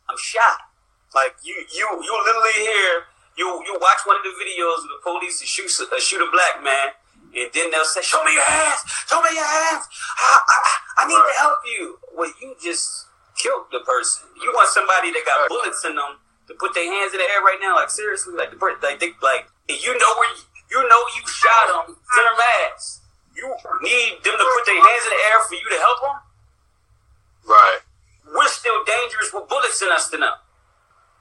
I'm 0.09 0.17
shot. 0.17 0.69
Like 1.15 1.35
you 1.43 1.55
you 1.75 1.87
you 2.03 2.13
literally 2.25 2.53
hear 2.63 3.05
you 3.39 3.47
you 3.65 3.79
watch 3.79 4.03
one 4.03 4.19
of 4.19 4.25
the 4.27 4.35
videos 4.35 4.83
of 4.83 4.91
the 4.91 5.01
police 5.07 5.39
to 5.39 5.47
shoot 5.47 5.71
uh, 5.71 5.87
shoot 6.03 6.19
a 6.19 6.29
black 6.35 6.59
man, 6.59 6.99
and 7.39 7.49
then 7.55 7.71
they'll 7.71 7.87
say, 7.87 8.03
"Show 8.03 8.19
me 8.27 8.35
your 8.35 8.45
hands! 8.45 8.83
Show 9.07 9.23
me 9.23 9.31
your 9.31 9.47
hands! 9.47 9.87
I, 9.87 10.43
I, 10.43 10.59
I 10.99 11.03
need 11.07 11.15
right. 11.15 11.31
to 11.31 11.39
help 11.39 11.61
you." 11.65 11.99
Well, 12.11 12.31
you 12.43 12.59
just 12.59 13.07
killed 13.39 13.71
the 13.71 13.81
person. 13.87 14.27
You 14.43 14.51
want 14.51 14.69
somebody 14.75 15.15
that 15.15 15.23
got 15.23 15.47
bullets 15.47 15.87
in 15.87 15.95
them 15.95 16.19
to 16.51 16.53
put 16.59 16.75
their 16.75 16.91
hands 16.91 17.15
in 17.15 17.23
the 17.23 17.29
air 17.31 17.41
right 17.47 17.63
now? 17.63 17.79
Like 17.79 17.95
seriously, 17.95 18.35
like 18.35 18.51
the 18.51 18.59
like 18.83 18.99
they, 18.99 19.15
like 19.23 19.47
you 19.71 19.95
know 19.95 20.13
where 20.19 20.31
you, 20.35 20.43
you 20.75 20.81
know 20.91 21.03
you 21.15 21.23
shot 21.31 21.67
them. 21.71 21.95
Send 21.95 22.27
them 22.27 22.43
ass. 22.67 23.07
You 23.39 23.47
need 23.87 24.19
them 24.27 24.35
to 24.35 24.47
put 24.51 24.67
their 24.67 24.83
hands 24.83 25.05
in 25.07 25.15
the 25.15 25.23
air 25.31 25.39
for 25.47 25.55
you 25.55 25.69
to 25.71 25.79
help 25.79 25.99
them. 26.03 26.19
Right. 27.47 27.81
We're 28.27 28.51
still 28.51 28.83
dangerous 28.85 29.31
with 29.33 29.49
bullets 29.49 29.81
in 29.81 29.89
us 29.95 30.11
to 30.11 30.19
know. 30.19 30.35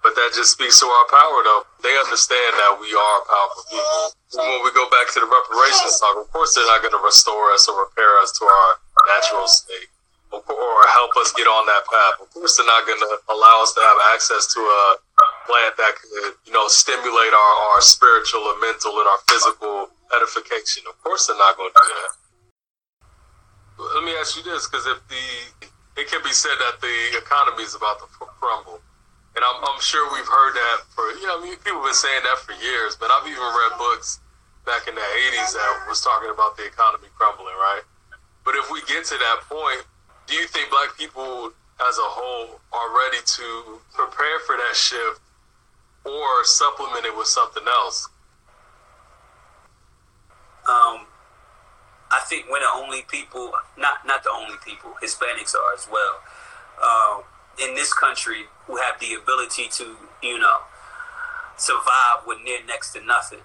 But 0.07 0.15
that 0.15 0.31
just 0.31 0.55
speaks 0.55 0.79
to 0.79 0.87
our 0.87 1.07
power, 1.11 1.43
though. 1.43 1.67
They 1.83 1.91
understand 1.99 2.55
that 2.55 2.79
we 2.79 2.87
are 2.95 3.17
powerful 3.27 3.67
people. 3.67 4.15
When 4.39 4.63
we 4.63 4.71
go 4.71 4.87
back 4.87 5.11
to 5.11 5.19
the 5.19 5.27
reparations 5.27 5.99
talk, 5.99 6.15
of 6.15 6.31
course 6.31 6.55
they're 6.55 6.63
not 6.63 6.79
going 6.79 6.95
to 6.95 7.03
restore 7.03 7.51
us 7.51 7.67
or 7.67 7.75
repair 7.75 8.15
us 8.23 8.31
to 8.39 8.47
our 8.47 8.79
natural 9.03 9.51
state 9.51 9.91
or 10.31 10.75
help 10.95 11.11
us 11.19 11.35
get 11.35 11.43
on 11.43 11.67
that 11.67 11.83
path. 11.91 12.23
Of 12.23 12.31
course 12.31 12.55
they're 12.55 12.71
not 12.71 12.87
going 12.87 13.03
to 13.03 13.19
allow 13.27 13.59
us 13.67 13.75
to 13.75 13.83
have 13.83 13.99
access 14.15 14.47
to 14.55 14.63
a 14.63 14.83
plant 15.43 15.75
that 15.75 15.99
could, 15.99 16.39
you 16.47 16.55
know, 16.55 16.71
stimulate 16.71 17.35
our, 17.35 17.53
our 17.75 17.83
spiritual 17.83 18.47
and 18.47 18.63
mental 18.63 18.95
and 18.95 19.11
our 19.11 19.19
physical 19.27 19.91
edification. 20.15 20.87
Of 20.87 20.95
course 21.03 21.27
they're 21.27 21.35
not 21.35 21.59
going 21.59 21.75
to 21.75 21.79
do 21.83 21.95
that. 21.99 22.15
Let 23.91 24.07
me 24.07 24.15
ask 24.23 24.39
you 24.39 24.43
this, 24.47 24.71
because 24.71 24.87
if 24.87 25.03
the, 25.11 25.67
it 25.99 26.07
can 26.07 26.23
be 26.23 26.31
said 26.31 26.55
that 26.63 26.79
the 26.79 27.19
economy 27.19 27.67
is 27.67 27.75
about 27.75 27.99
to 27.99 28.07
crumble 28.39 28.79
and 29.37 29.45
I'm, 29.45 29.61
I'm 29.61 29.77
sure 29.79 30.01
we've 30.09 30.25
heard 30.25 30.57
that 30.57 30.77
for, 30.89 31.05
you 31.21 31.29
know, 31.29 31.37
I 31.37 31.41
mean, 31.45 31.53
people 31.61 31.85
have 31.85 31.93
been 31.93 32.01
saying 32.01 32.25
that 32.25 32.41
for 32.41 32.57
years, 32.57 32.97
but 32.97 33.13
I've 33.13 33.29
even 33.29 33.37
read 33.37 33.77
books 33.77 34.17
back 34.65 34.89
in 34.89 34.97
the 34.97 35.07
80s 35.29 35.53
that 35.53 35.85
was 35.85 36.01
talking 36.01 36.33
about 36.33 36.57
the 36.57 36.65
economy 36.65 37.05
crumbling, 37.13 37.53
right? 37.53 37.85
But 38.41 38.57
if 38.57 38.65
we 38.73 38.81
get 38.89 39.05
to 39.05 39.17
that 39.21 39.45
point, 39.45 39.85
do 40.25 40.33
you 40.33 40.49
think 40.49 40.73
black 40.73 40.97
people 40.97 41.53
as 41.77 41.95
a 42.01 42.09
whole 42.09 42.57
are 42.73 42.89
ready 42.97 43.21
to 43.37 43.77
prepare 43.93 44.41
for 44.49 44.57
that 44.57 44.73
shift 44.73 45.21
or 46.01 46.43
supplement 46.43 47.05
it 47.05 47.15
with 47.15 47.29
something 47.29 47.63
else? 47.63 48.09
Um, 50.65 51.05
I 52.09 52.25
think 52.25 52.49
we're 52.49 52.59
the 52.59 52.73
only 52.73 53.05
people, 53.07 53.53
not 53.77 54.01
not 54.05 54.23
the 54.23 54.31
only 54.33 54.55
people, 54.65 54.97
Hispanics 54.99 55.53
are 55.53 55.73
as 55.77 55.87
well. 55.87 56.19
Um, 56.81 57.23
in 57.61 57.75
this 57.75 57.93
country 57.93 58.45
who 58.65 58.77
have 58.77 58.99
the 58.99 59.13
ability 59.13 59.67
to, 59.71 59.95
you 60.21 60.39
know, 60.39 60.59
survive 61.57 62.25
with 62.25 62.39
near 62.43 62.59
next 62.65 62.93
to 62.93 63.01
nothing. 63.05 63.39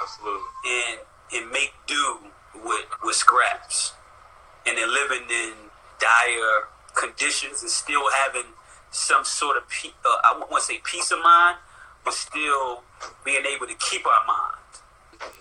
Absolutely. 0.00 0.42
And 0.66 1.00
and 1.34 1.50
make 1.50 1.74
do 1.86 2.18
with 2.54 2.86
with 3.02 3.16
scraps. 3.16 3.94
And 4.66 4.76
they're 4.76 4.88
living 4.88 5.28
in 5.30 5.52
dire 6.00 6.68
conditions 6.94 7.62
and 7.62 7.70
still 7.70 8.02
having 8.24 8.50
some 8.90 9.24
sort 9.24 9.56
of 9.56 9.68
pe- 9.68 9.96
uh, 10.04 10.18
I 10.24 10.38
want 10.50 10.62
to 10.62 10.72
say 10.72 10.80
peace 10.84 11.10
of 11.12 11.18
mind, 11.22 11.56
but 12.04 12.14
still 12.14 12.82
being 13.24 13.44
able 13.46 13.66
to 13.66 13.74
keep 13.74 14.06
our 14.06 14.26
mind. 14.26 14.62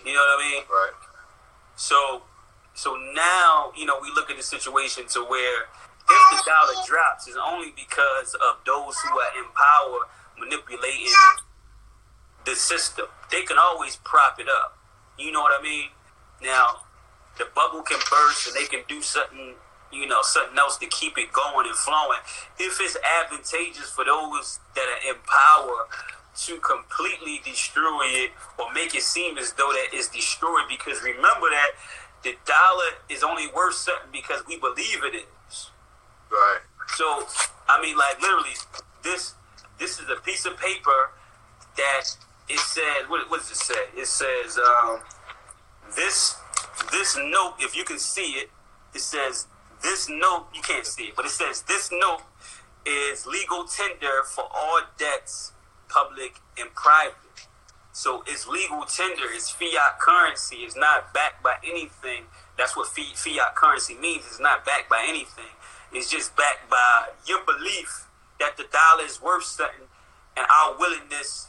You 0.06 0.14
know 0.14 0.20
what 0.20 0.40
I 0.40 0.50
mean? 0.52 0.64
Right. 0.70 0.92
So 1.76 2.24
so 2.74 2.98
now, 3.14 3.72
you 3.76 3.86
know, 3.86 3.98
we 4.02 4.12
look 4.14 4.30
at 4.30 4.38
the 4.38 4.44
situation 4.44 5.08
to 5.10 5.22
where 5.22 5.68
if 6.10 6.24
the 6.32 6.44
dollar 6.46 6.86
drops, 6.86 7.28
it's 7.28 7.38
only 7.38 7.74
because 7.76 8.36
of 8.36 8.58
those 8.66 8.96
who 9.00 9.20
are 9.20 9.34
in 9.38 9.46
power 9.56 10.00
manipulating 10.38 11.14
the 12.46 12.56
system. 12.56 13.06
They 13.32 13.44
can 13.44 13.58
always 13.58 13.98
prop 13.98 14.40
it 14.40 14.48
up. 14.48 14.78
You 15.18 15.32
know 15.32 15.42
what 15.42 15.60
I 15.60 15.64
mean? 15.64 15.90
Now, 16.44 16.82
the 17.38 17.48
bubble 17.56 17.82
can 17.82 18.00
burst 18.10 18.48
and 18.48 18.56
they 18.56 18.66
can 18.66 18.82
do 18.88 19.02
something, 19.02 19.56
you 19.92 20.08
know 20.08 20.20
something 20.22 20.58
else 20.58 20.78
to 20.78 20.88
keep 20.88 21.18
it 21.18 21.32
going 21.32 21.68
and 21.68 21.76
flowing. 21.76 22.20
If 22.60 22.80
it's 22.80 22.98
advantageous 23.24 23.90
for 23.92 24.06
those 24.06 24.60
that 24.76 24.86
are 24.86 25.10
in 25.10 25.16
power 25.26 25.88
to 26.46 26.60
completely 26.60 27.42
destroy 27.44 28.04
it 28.06 28.32
or 28.60 28.72
make 28.74 28.94
it 28.94 29.02
seem 29.02 29.38
as 29.38 29.54
though 29.54 29.72
that 29.72 29.88
it's 29.94 30.10
destroyed, 30.10 30.66
because 30.70 31.02
remember 31.02 31.48
that 31.50 31.72
the 32.24 32.36
dollar 32.46 33.00
is 33.10 33.24
only 33.24 33.48
worth 33.56 33.76
something 33.76 34.10
because 34.12 34.44
we 34.48 34.60
believe 34.60 35.04
it 35.04 35.16
is. 35.16 35.24
Right. 36.32 36.60
So 36.96 37.26
I 37.68 37.82
mean, 37.82 37.98
like 37.98 38.22
literally, 38.22 38.56
this 39.04 39.34
this 39.80 40.00
is 40.00 40.10
a 40.10 40.22
piece 40.22 40.46
of 40.46 40.58
paper 40.58 41.12
that 41.78 42.04
it 42.50 42.60
says. 42.60 43.08
What, 43.08 43.30
what 43.30 43.42
does 43.42 43.52
it 43.52 43.58
say? 43.58 43.74
It 43.96 44.08
says 44.08 44.58
um, 44.58 45.00
this 45.96 46.36
this 46.92 47.18
note. 47.18 47.56
If 47.60 47.76
you 47.76 47.84
can 47.84 48.00
see 48.00 48.34
it, 48.40 48.50
it 48.94 49.02
says 49.02 49.48
this 49.82 50.10
note. 50.10 50.48
You 50.54 50.62
can't 50.62 50.86
see 50.86 51.06
it, 51.06 51.16
but 51.16 51.26
it 51.26 51.32
says 51.32 51.64
this 51.64 51.90
note 51.92 52.22
is 52.86 53.26
legal 53.26 53.66
tender 53.66 54.24
for 54.24 54.44
all 54.54 54.82
debts, 54.98 55.54
public 55.90 56.40
and 56.60 56.74
private. 56.76 57.16
So 57.94 58.24
it's 58.28 58.46
legal 58.46 58.84
tender. 58.84 59.24
It's 59.32 59.50
fiat 59.50 60.00
currency. 60.00 60.58
It's 60.58 60.76
not 60.76 61.14
backed 61.14 61.42
by 61.42 61.56
anything. 61.66 62.26
That's 62.58 62.76
what 62.76 62.90
fiat 62.90 63.56
currency 63.56 63.96
means. 63.96 64.26
It's 64.28 64.40
not 64.40 64.66
backed 64.66 64.90
by 64.90 65.06
anything. 65.08 65.55
It's 65.96 66.12
just 66.12 66.36
backed 66.36 66.70
by 66.70 67.08
your 67.26 67.40
belief 67.46 68.08
that 68.42 68.58
the 68.58 68.66
dollar 68.70 69.06
is 69.06 69.22
worth 69.22 69.46
something 69.46 69.88
and 70.36 70.46
our 70.52 70.78
willingness 70.78 71.48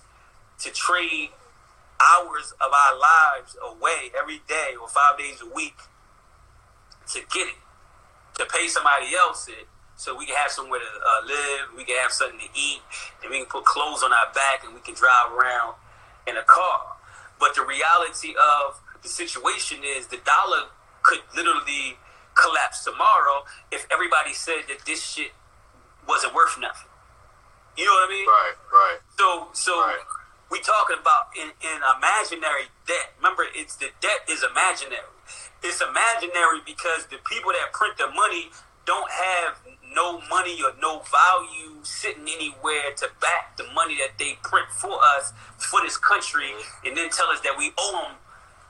to 0.60 0.70
trade 0.70 1.30
hours 1.98 2.54
of 2.60 2.70
our 2.72 2.96
lives 2.96 3.56
away 3.60 4.12
every 4.16 4.40
day 4.46 4.78
or 4.80 4.86
five 4.86 5.18
days 5.18 5.42
a 5.42 5.52
week 5.52 5.74
to 7.08 7.20
get 7.34 7.48
it, 7.48 7.58
to 8.38 8.46
pay 8.46 8.68
somebody 8.68 9.16
else 9.16 9.48
it, 9.48 9.66
so 9.96 10.16
we 10.16 10.26
can 10.26 10.36
have 10.36 10.52
somewhere 10.52 10.78
to 10.78 10.86
uh, 10.86 11.26
live, 11.26 11.76
we 11.76 11.82
can 11.82 11.96
have 11.98 12.12
something 12.12 12.38
to 12.38 12.48
eat, 12.54 12.80
and 13.22 13.30
we 13.32 13.38
can 13.38 13.46
put 13.46 13.64
clothes 13.64 14.04
on 14.04 14.12
our 14.12 14.32
back 14.32 14.62
and 14.64 14.74
we 14.74 14.80
can 14.80 14.94
drive 14.94 15.32
around 15.32 15.74
in 16.28 16.36
a 16.36 16.42
car. 16.44 16.94
But 17.40 17.56
the 17.56 17.62
reality 17.62 18.34
of 18.38 18.78
the 19.02 19.08
situation 19.08 19.78
is 19.82 20.06
the 20.06 20.18
dollar 20.18 20.68
could 21.02 21.20
literally 21.34 21.98
collapse 22.36 22.84
tomorrow 22.84 23.44
if 23.72 23.86
everybody 23.90 24.32
said 24.32 24.68
that 24.68 24.84
this 24.86 25.02
shit 25.02 25.32
wasn't 26.06 26.34
worth 26.34 26.56
nothing. 26.60 26.88
You 27.76 27.84
know 27.84 27.92
what 27.92 28.08
I 28.08 28.12
mean? 28.12 28.26
Right, 28.26 28.56
right. 28.72 28.98
So, 29.18 29.48
so 29.52 29.72
right. 29.80 30.00
we 30.50 30.60
talking 30.60 30.96
about 31.00 31.28
in, 31.36 31.52
in 31.60 31.76
imaginary 31.96 32.72
debt. 32.86 33.12
Remember, 33.18 33.44
it's 33.52 33.76
the 33.76 33.90
debt 34.00 34.24
is 34.30 34.44
imaginary. 34.44 35.12
It's 35.62 35.82
imaginary 35.82 36.64
because 36.64 37.04
the 37.10 37.18
people 37.28 37.52
that 37.52 37.72
print 37.72 37.98
the 37.98 38.08
money 38.08 38.48
don't 38.86 39.10
have 39.10 39.58
no 39.92 40.20
money 40.30 40.62
or 40.62 40.72
no 40.80 41.02
value 41.10 41.82
sitting 41.82 42.28
anywhere 42.28 42.94
to 42.96 43.08
back 43.20 43.56
the 43.56 43.64
money 43.74 43.96
that 43.96 44.16
they 44.18 44.38
print 44.42 44.68
for 44.70 44.96
us 45.16 45.32
for 45.58 45.80
this 45.82 45.96
country, 45.96 46.52
and 46.84 46.96
then 46.96 47.10
tell 47.10 47.26
us 47.28 47.40
that 47.40 47.58
we 47.58 47.72
owe 47.76 48.06
them 48.06 48.16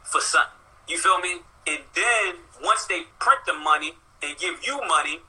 for 0.03 0.21
something. 0.21 0.51
You 0.89 0.99
feel 0.99 1.19
me? 1.19 1.43
And 1.67 1.81
then 1.95 2.35
once 2.63 2.87
they 2.87 3.03
print 3.19 3.41
the 3.47 3.55
money 3.55 3.93
and 4.23 4.37
give 4.39 4.61
you 4.67 4.81
money, 4.87 5.21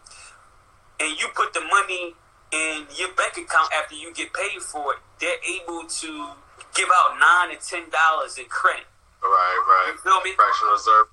and 1.00 1.19
you 1.19 1.27
put 1.36 1.53
the 1.53 1.62
money 1.62 2.15
in 2.51 2.88
your 2.96 3.12
bank 3.13 3.38
account 3.38 3.69
after 3.75 3.96
you 3.96 4.13
get 4.13 4.34
paid 4.34 4.62
for 4.62 4.93
it, 4.93 5.00
they're 5.19 5.43
able 5.43 5.86
to 5.86 6.31
give 6.74 6.88
out 6.89 7.19
nine 7.19 7.51
and 7.51 7.62
ten 7.62 7.89
dollars 7.89 8.38
in 8.38 8.46
credit. 8.46 8.88
Right, 9.22 9.60
right. 9.67 9.93
You 9.93 9.98
feel 10.00 10.22
me? 10.22 10.31
Fractional 10.36 10.74
reserve. 10.74 11.07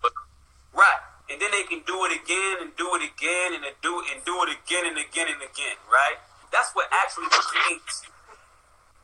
Right. 0.73 1.01
And 1.31 1.41
then 1.41 1.51
they 1.53 1.65
can 1.65 1.81
do 1.87 2.05
it 2.05 2.13
again 2.13 2.61
and 2.61 2.77
do 2.77 2.93
it 2.95 3.03
again 3.03 3.57
and 3.57 3.65
do 3.81 4.01
it 4.01 4.07
and 4.13 4.25
do 4.25 4.37
it 4.45 4.51
again 4.53 4.85
and 4.85 4.99
again 4.99 5.27
and 5.33 5.41
again, 5.41 5.81
right? 5.89 6.21
That's 6.53 6.71
what 6.77 6.87
actually 6.93 7.27
creates 7.31 8.05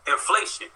inflation. 0.06 0.68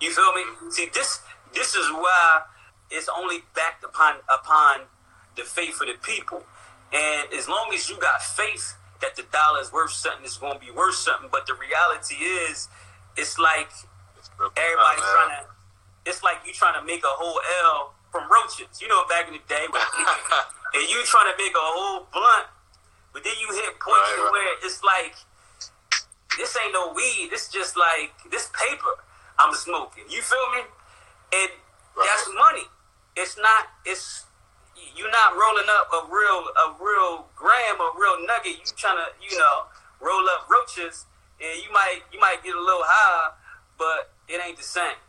You 0.00 0.12
feel 0.12 0.32
me? 0.34 0.42
Mm-hmm. 0.42 0.70
See, 0.70 0.88
this 0.92 1.20
this 1.54 1.74
is 1.74 1.88
why 1.90 2.42
it's 2.90 3.08
only 3.08 3.42
backed 3.54 3.84
upon 3.84 4.20
upon 4.28 4.92
the 5.36 5.42
faith 5.42 5.80
of 5.80 5.88
the 5.88 5.98
people. 6.02 6.42
And 6.92 7.32
as 7.32 7.48
long 7.48 7.70
as 7.74 7.88
you 7.88 7.98
got 7.98 8.22
faith 8.22 8.76
that 9.00 9.16
the 9.16 9.24
dollar 9.32 9.60
is 9.60 9.72
worth 9.72 9.92
something, 9.92 10.24
it's 10.24 10.38
going 10.38 10.54
to 10.54 10.64
be 10.64 10.70
worth 10.70 10.94
something. 10.94 11.28
But 11.30 11.46
the 11.46 11.54
reality 11.54 12.16
is, 12.16 12.68
it's 13.16 13.38
like 13.38 13.68
everybody's 14.56 15.04
trying 15.04 15.42
to. 15.42 15.46
It's 16.06 16.22
like 16.22 16.38
you 16.46 16.52
trying 16.52 16.78
to 16.78 16.86
make 16.86 17.02
a 17.02 17.14
whole 17.18 17.40
L 17.66 17.94
from 18.12 18.30
roaches. 18.30 18.80
You 18.80 18.88
know, 18.88 19.02
back 19.08 19.26
in 19.26 19.34
the 19.34 19.44
day, 19.48 19.66
and 20.74 20.82
you 20.88 21.02
trying 21.04 21.30
to 21.32 21.36
make 21.36 21.52
a 21.52 21.66
whole 21.66 22.06
blunt, 22.12 22.46
but 23.12 23.24
then 23.24 23.34
you 23.40 23.48
hit 23.50 23.74
points 23.80 24.06
right, 24.14 24.22
right. 24.22 24.32
where 24.32 24.52
it's 24.62 24.80
like, 24.86 25.18
this 26.38 26.56
ain't 26.62 26.72
no 26.72 26.92
weed. 26.94 27.28
This 27.30 27.48
just 27.48 27.76
like 27.76 28.14
this 28.30 28.48
paper 28.54 29.02
I'm 29.38 29.54
smoking. 29.54 30.04
You 30.08 30.22
feel 30.22 30.46
me? 30.54 30.62
And 31.32 31.50
right. 31.96 32.08
that's 32.08 32.28
money. 32.34 32.66
It's 33.16 33.36
not. 33.36 33.66
It's 33.84 34.24
you're 34.96 35.10
not 35.10 35.32
rolling 35.34 35.68
up 35.68 35.88
a 35.92 36.00
real 36.08 36.40
a 36.52 36.66
real 36.80 37.26
gram, 37.36 37.80
a 37.80 37.90
real 37.98 38.16
nugget. 38.26 38.58
You 38.60 38.66
trying 38.76 38.98
to 38.98 39.08
you 39.20 39.38
know 39.38 39.68
roll 40.00 40.24
up 40.36 40.48
roaches, 40.48 41.06
and 41.40 41.62
you 41.62 41.72
might 41.72 42.00
you 42.12 42.20
might 42.20 42.42
get 42.44 42.54
a 42.54 42.60
little 42.60 42.84
high, 42.84 43.32
but 43.78 44.12
it 44.28 44.40
ain't 44.40 44.56
the 44.56 44.64
same 44.66 45.00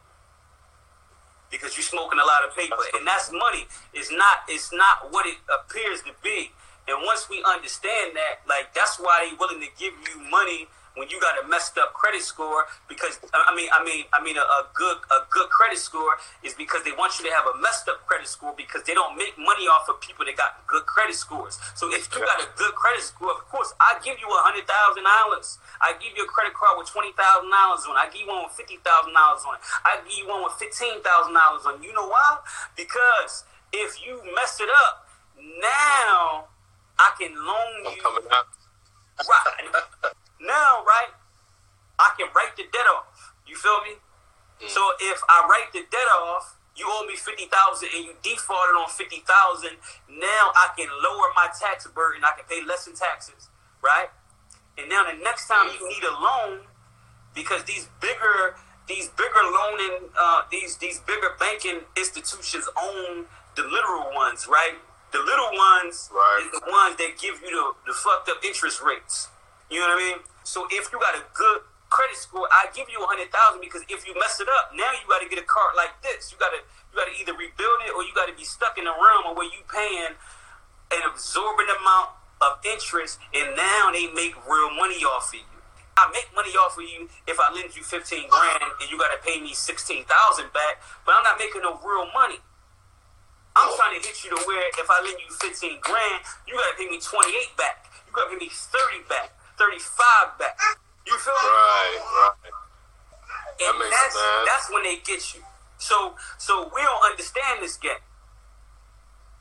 because 1.49 1.77
you're 1.77 1.87
smoking 1.87 2.19
a 2.19 2.27
lot 2.27 2.43
of 2.47 2.55
paper, 2.55 2.75
and 2.95 3.07
that's 3.07 3.31
money. 3.31 3.67
It's 3.93 4.11
not 4.11 4.43
it's 4.47 4.71
not 4.73 5.11
what 5.11 5.25
it 5.25 5.37
appears 5.47 6.01
to 6.03 6.11
be. 6.23 6.51
And 6.87 7.03
once 7.03 7.27
we 7.29 7.43
understand 7.43 8.15
that, 8.15 8.47
like 8.47 8.73
that's 8.73 8.97
why 8.97 9.27
they 9.27 9.35
willing 9.35 9.59
to 9.59 9.71
give 9.77 9.93
you 10.07 10.21
money 10.31 10.67
when 10.97 11.07
you 11.09 11.21
got 11.21 11.37
a 11.37 11.47
messed 11.47 11.77
up 11.77 11.93
credit 11.93 12.21
score 12.21 12.65
because 12.89 13.21
I 13.33 13.53
mean 13.55 13.69
I 13.71 13.83
mean 13.85 14.05
I 14.11 14.19
mean 14.21 14.35
a, 14.35 14.41
a, 14.41 14.67
good 14.73 14.97
a 15.13 15.23
good 15.29 15.49
credit 15.49 15.77
score 15.77 16.17
is 16.43 16.53
because 16.57 16.83
they 16.83 16.91
want 16.91 17.17
you 17.21 17.29
to 17.29 17.31
have 17.31 17.45
a 17.45 17.55
messed 17.61 17.87
up 17.87 18.01
credit 18.09 18.27
score 18.27 18.53
because 18.57 18.83
they 18.83 18.97
don't 18.97 19.15
make 19.15 19.37
money 19.37 19.69
off 19.69 19.87
of 19.87 20.01
people 20.01 20.25
that 20.25 20.35
got 20.35 20.65
good 20.65 20.85
credit 20.89 21.15
scores. 21.15 21.61
So 21.77 21.87
if 21.93 22.09
you 22.09 22.25
got 22.25 22.41
a 22.41 22.49
good 22.57 22.73
credit 22.73 23.05
score, 23.05 23.31
of 23.31 23.45
course 23.47 23.73
I 23.79 24.01
give 24.01 24.17
you 24.17 24.27
a 24.27 24.41
hundred 24.41 24.65
thousand 24.65 25.05
dollars. 25.05 25.61
I 25.79 25.93
give 26.01 26.17
you 26.17 26.25
a 26.25 26.29
credit 26.29 26.57
card 26.57 26.81
with 26.81 26.89
twenty 26.89 27.13
thousand 27.13 27.53
dollars 27.53 27.85
on. 27.85 27.93
It. 27.93 28.01
I 28.01 28.05
give 28.09 28.25
you 28.25 28.29
one 28.33 28.43
with 28.49 28.57
fifty 28.57 28.81
thousand 28.81 29.13
dollars 29.13 29.45
on. 29.45 29.55
It. 29.55 29.63
I 29.85 30.01
give 30.01 30.17
you 30.17 30.27
one 30.27 30.41
with 30.43 30.57
fifteen 30.57 30.99
thousand 31.05 31.37
dollars 31.37 31.63
on. 31.69 31.77
It. 31.79 31.85
You 31.85 31.93
know 31.93 32.09
why? 32.09 32.41
Because 32.73 33.45
if 33.69 34.01
you 34.01 34.17
mess 34.33 34.57
it 34.59 34.69
up, 34.89 35.05
now 35.37 36.49
I 36.97 37.13
can 37.19 37.37
loan 37.37 37.93
you. 37.93 38.01
Right. 39.17 40.13
Now, 40.41 40.83
right, 40.85 41.13
I 41.97 42.13
can 42.17 42.27
write 42.35 42.55
the 42.55 42.63
debt 42.71 42.85
off. 42.93 43.33
You 43.47 43.55
feel 43.55 43.81
me? 43.81 43.97
Mm. 44.61 44.69
So 44.69 44.81
if 44.99 45.21
I 45.29 45.47
write 45.49 45.73
the 45.73 45.85
debt 45.89 46.09
off, 46.21 46.57
you 46.75 46.85
owe 46.87 47.05
me 47.07 47.15
fifty 47.15 47.49
thousand 47.49 47.89
and 47.95 48.05
you 48.05 48.13
defaulted 48.21 48.75
on 48.77 48.87
fifty 48.89 49.23
thousand. 49.25 49.81
Now 50.09 50.53
I 50.53 50.69
can 50.77 50.87
lower 51.01 51.33
my 51.35 51.49
tax 51.59 51.87
burden. 51.87 52.21
I 52.23 52.37
can 52.37 52.45
pay 52.45 52.63
less 52.63 52.85
in 52.85 52.93
taxes, 52.93 53.49
right? 53.81 54.09
And 54.77 54.87
now 54.87 55.03
the 55.09 55.17
next 55.17 55.47
time 55.47 55.73
you 55.73 55.89
need 55.89 56.03
a 56.03 56.13
loan, 56.13 56.69
because 57.33 57.63
these 57.63 57.89
bigger 57.99 58.55
these 58.87 59.09
bigger 59.09 59.41
loaning 59.41 60.13
uh, 60.13 60.43
these 60.51 60.77
these 60.77 60.99
bigger 60.99 61.33
banking 61.39 61.81
institutions 61.97 62.69
own 62.77 63.25
the 63.55 63.63
literal 63.63 64.13
ones, 64.13 64.45
right? 64.45 64.77
The 65.13 65.19
little 65.19 65.49
ones 65.57 66.11
right. 66.13 66.45
is 66.45 66.59
the 66.59 66.65
ones 66.69 66.97
that 66.97 67.17
give 67.17 67.41
you 67.41 67.49
the, 67.49 67.91
the 67.91 67.93
fucked 67.93 68.29
up 68.29 68.43
interest 68.45 68.83
rates. 68.83 69.29
You 69.69 69.79
know 69.83 69.91
what 69.91 69.99
I 69.99 70.15
mean? 70.15 70.19
So 70.43 70.67
if 70.71 70.91
you 70.91 70.99
got 70.99 71.15
a 71.15 71.23
good 71.35 71.61
credit 71.89 72.15
score, 72.15 72.47
I 72.51 72.67
give 72.75 72.87
you 72.91 73.03
a 73.03 73.07
hundred 73.07 73.31
thousand 73.31 73.59
because 73.59 73.83
if 73.87 74.07
you 74.07 74.15
mess 74.15 74.39
it 74.39 74.47
up, 74.47 74.71
now 74.75 74.87
you 74.95 75.03
got 75.07 75.19
to 75.23 75.27
get 75.27 75.39
a 75.39 75.47
card 75.47 75.75
like 75.75 75.95
this. 76.03 76.31
You 76.31 76.39
got 76.39 76.51
to 76.55 76.59
you 76.63 76.93
got 76.95 77.07
to 77.07 77.15
either 77.19 77.35
rebuild 77.35 77.79
it 77.83 77.91
or 77.95 78.03
you 78.03 78.15
got 78.15 78.31
to 78.31 78.35
be 78.35 78.47
stuck 78.47 78.79
in 78.79 78.87
a 78.87 78.95
realm 78.95 79.35
where 79.35 79.47
you 79.47 79.63
paying 79.67 80.15
an 80.91 81.01
absorbent 81.03 81.67
amount 81.67 82.15
of 82.39 82.63
interest, 82.63 83.19
and 83.33 83.55
now 83.57 83.91
they 83.91 84.07
make 84.13 84.35
real 84.47 84.71
money 84.71 85.03
off 85.03 85.33
of 85.33 85.41
you. 85.41 85.57
I 85.97 86.05
make 86.13 86.29
money 86.35 86.53
off 86.53 86.77
of 86.77 86.85
you 86.85 87.09
if 87.25 87.41
I 87.41 87.49
lend 87.51 87.75
you 87.75 87.83
fifteen 87.83 88.29
grand 88.29 88.61
and 88.61 88.87
you 88.87 88.95
got 88.95 89.11
to 89.11 89.19
pay 89.19 89.41
me 89.41 89.51
sixteen 89.51 90.05
thousand 90.05 90.53
back, 90.53 90.79
but 91.03 91.15
I'm 91.17 91.23
not 91.23 91.39
making 91.39 91.65
no 91.65 91.75
real 91.81 92.07
money. 92.13 92.39
I'm 93.57 93.73
trying 93.73 93.99
to 93.99 94.01
hit 94.05 94.21
you 94.23 94.29
to 94.29 94.39
where 94.45 94.61
if 94.77 94.85
I 94.85 95.01
lend 95.01 95.17
you 95.17 95.33
fifteen 95.33 95.81
grand, 95.81 96.21
you 96.45 96.53
got 96.53 96.69
to 96.71 96.77
pay 96.77 96.87
me 96.87 97.01
twenty 97.01 97.33
eight 97.35 97.57
back. 97.57 97.89
You 98.05 98.13
got 98.13 98.29
to 98.29 98.37
pay 98.37 98.45
me 98.45 98.51
thirty 98.53 99.01
back. 99.09 99.33
35 99.57 100.39
back. 100.39 100.57
You 101.05 101.17
feel 101.17 101.33
right, 101.33 101.91
me? 101.91 101.99
Right, 101.99 102.33
right. 102.43 102.67
That 103.59 103.73
and 103.73 103.81
that's, 103.81 104.13
sense. 104.13 104.45
that's 104.45 104.67
when 104.71 104.83
they 104.83 104.97
get 105.01 105.33
you. 105.33 105.41
So 105.77 106.15
so 106.37 106.69
we 106.73 106.81
don't 106.81 107.03
understand 107.09 107.61
this 107.61 107.77
game. 107.77 108.03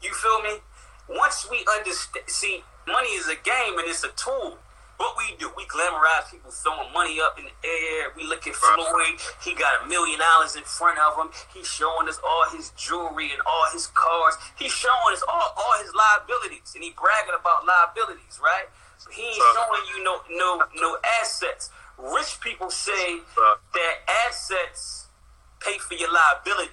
You 0.03 0.13
feel 0.13 0.43
me? 0.43 0.61
Once 1.09 1.47
we 1.51 1.65
understand, 1.77 2.25
see, 2.27 2.65
money 2.87 3.11
is 3.15 3.29
a 3.29 3.37
game 3.37 3.79
and 3.79 3.87
it's 3.89 4.05
a 4.05 4.13
tool. 4.17 4.59
What 4.97 5.13
we 5.21 5.37
do, 5.37 5.53
we 5.57 5.69
glamorize 5.69 6.31
people 6.33 6.51
throwing 6.51 6.89
money 6.93 7.21
up 7.21 7.37
in 7.37 7.45
the 7.45 7.57
air. 7.69 8.17
We 8.17 8.25
look 8.25 8.47
at 8.49 8.57
Floyd. 8.57 9.21
He 9.45 9.53
got 9.53 9.85
a 9.85 9.87
million 9.87 10.19
dollars 10.19 10.57
in 10.57 10.65
front 10.65 10.99
of 10.99 11.21
him. 11.21 11.29
He's 11.53 11.69
showing 11.69 12.09
us 12.09 12.19
all 12.25 12.49
his 12.49 12.73
jewelry 12.81 13.29
and 13.29 13.43
all 13.45 13.67
his 13.77 13.89
cars. 13.93 14.41
He's 14.57 14.73
showing 14.73 15.13
us 15.13 15.23
all, 15.29 15.53
all 15.53 15.77
his 15.85 15.93
liabilities, 15.93 16.73
and 16.75 16.83
he 16.83 16.97
bragging 16.97 17.37
about 17.37 17.69
liabilities, 17.69 18.41
right? 18.41 18.73
He 19.11 19.23
ain't 19.23 19.35
showing 19.35 19.83
you 19.97 20.05
no 20.05 20.21
no 20.31 20.63
no 20.77 20.99
assets. 21.21 21.71
Rich 21.99 22.41
people 22.41 22.71
say 22.71 23.21
so, 23.35 23.57
that 23.75 23.95
assets 24.29 25.07
pay 25.61 25.79
for 25.79 25.95
your 25.95 26.13
liability. 26.13 26.73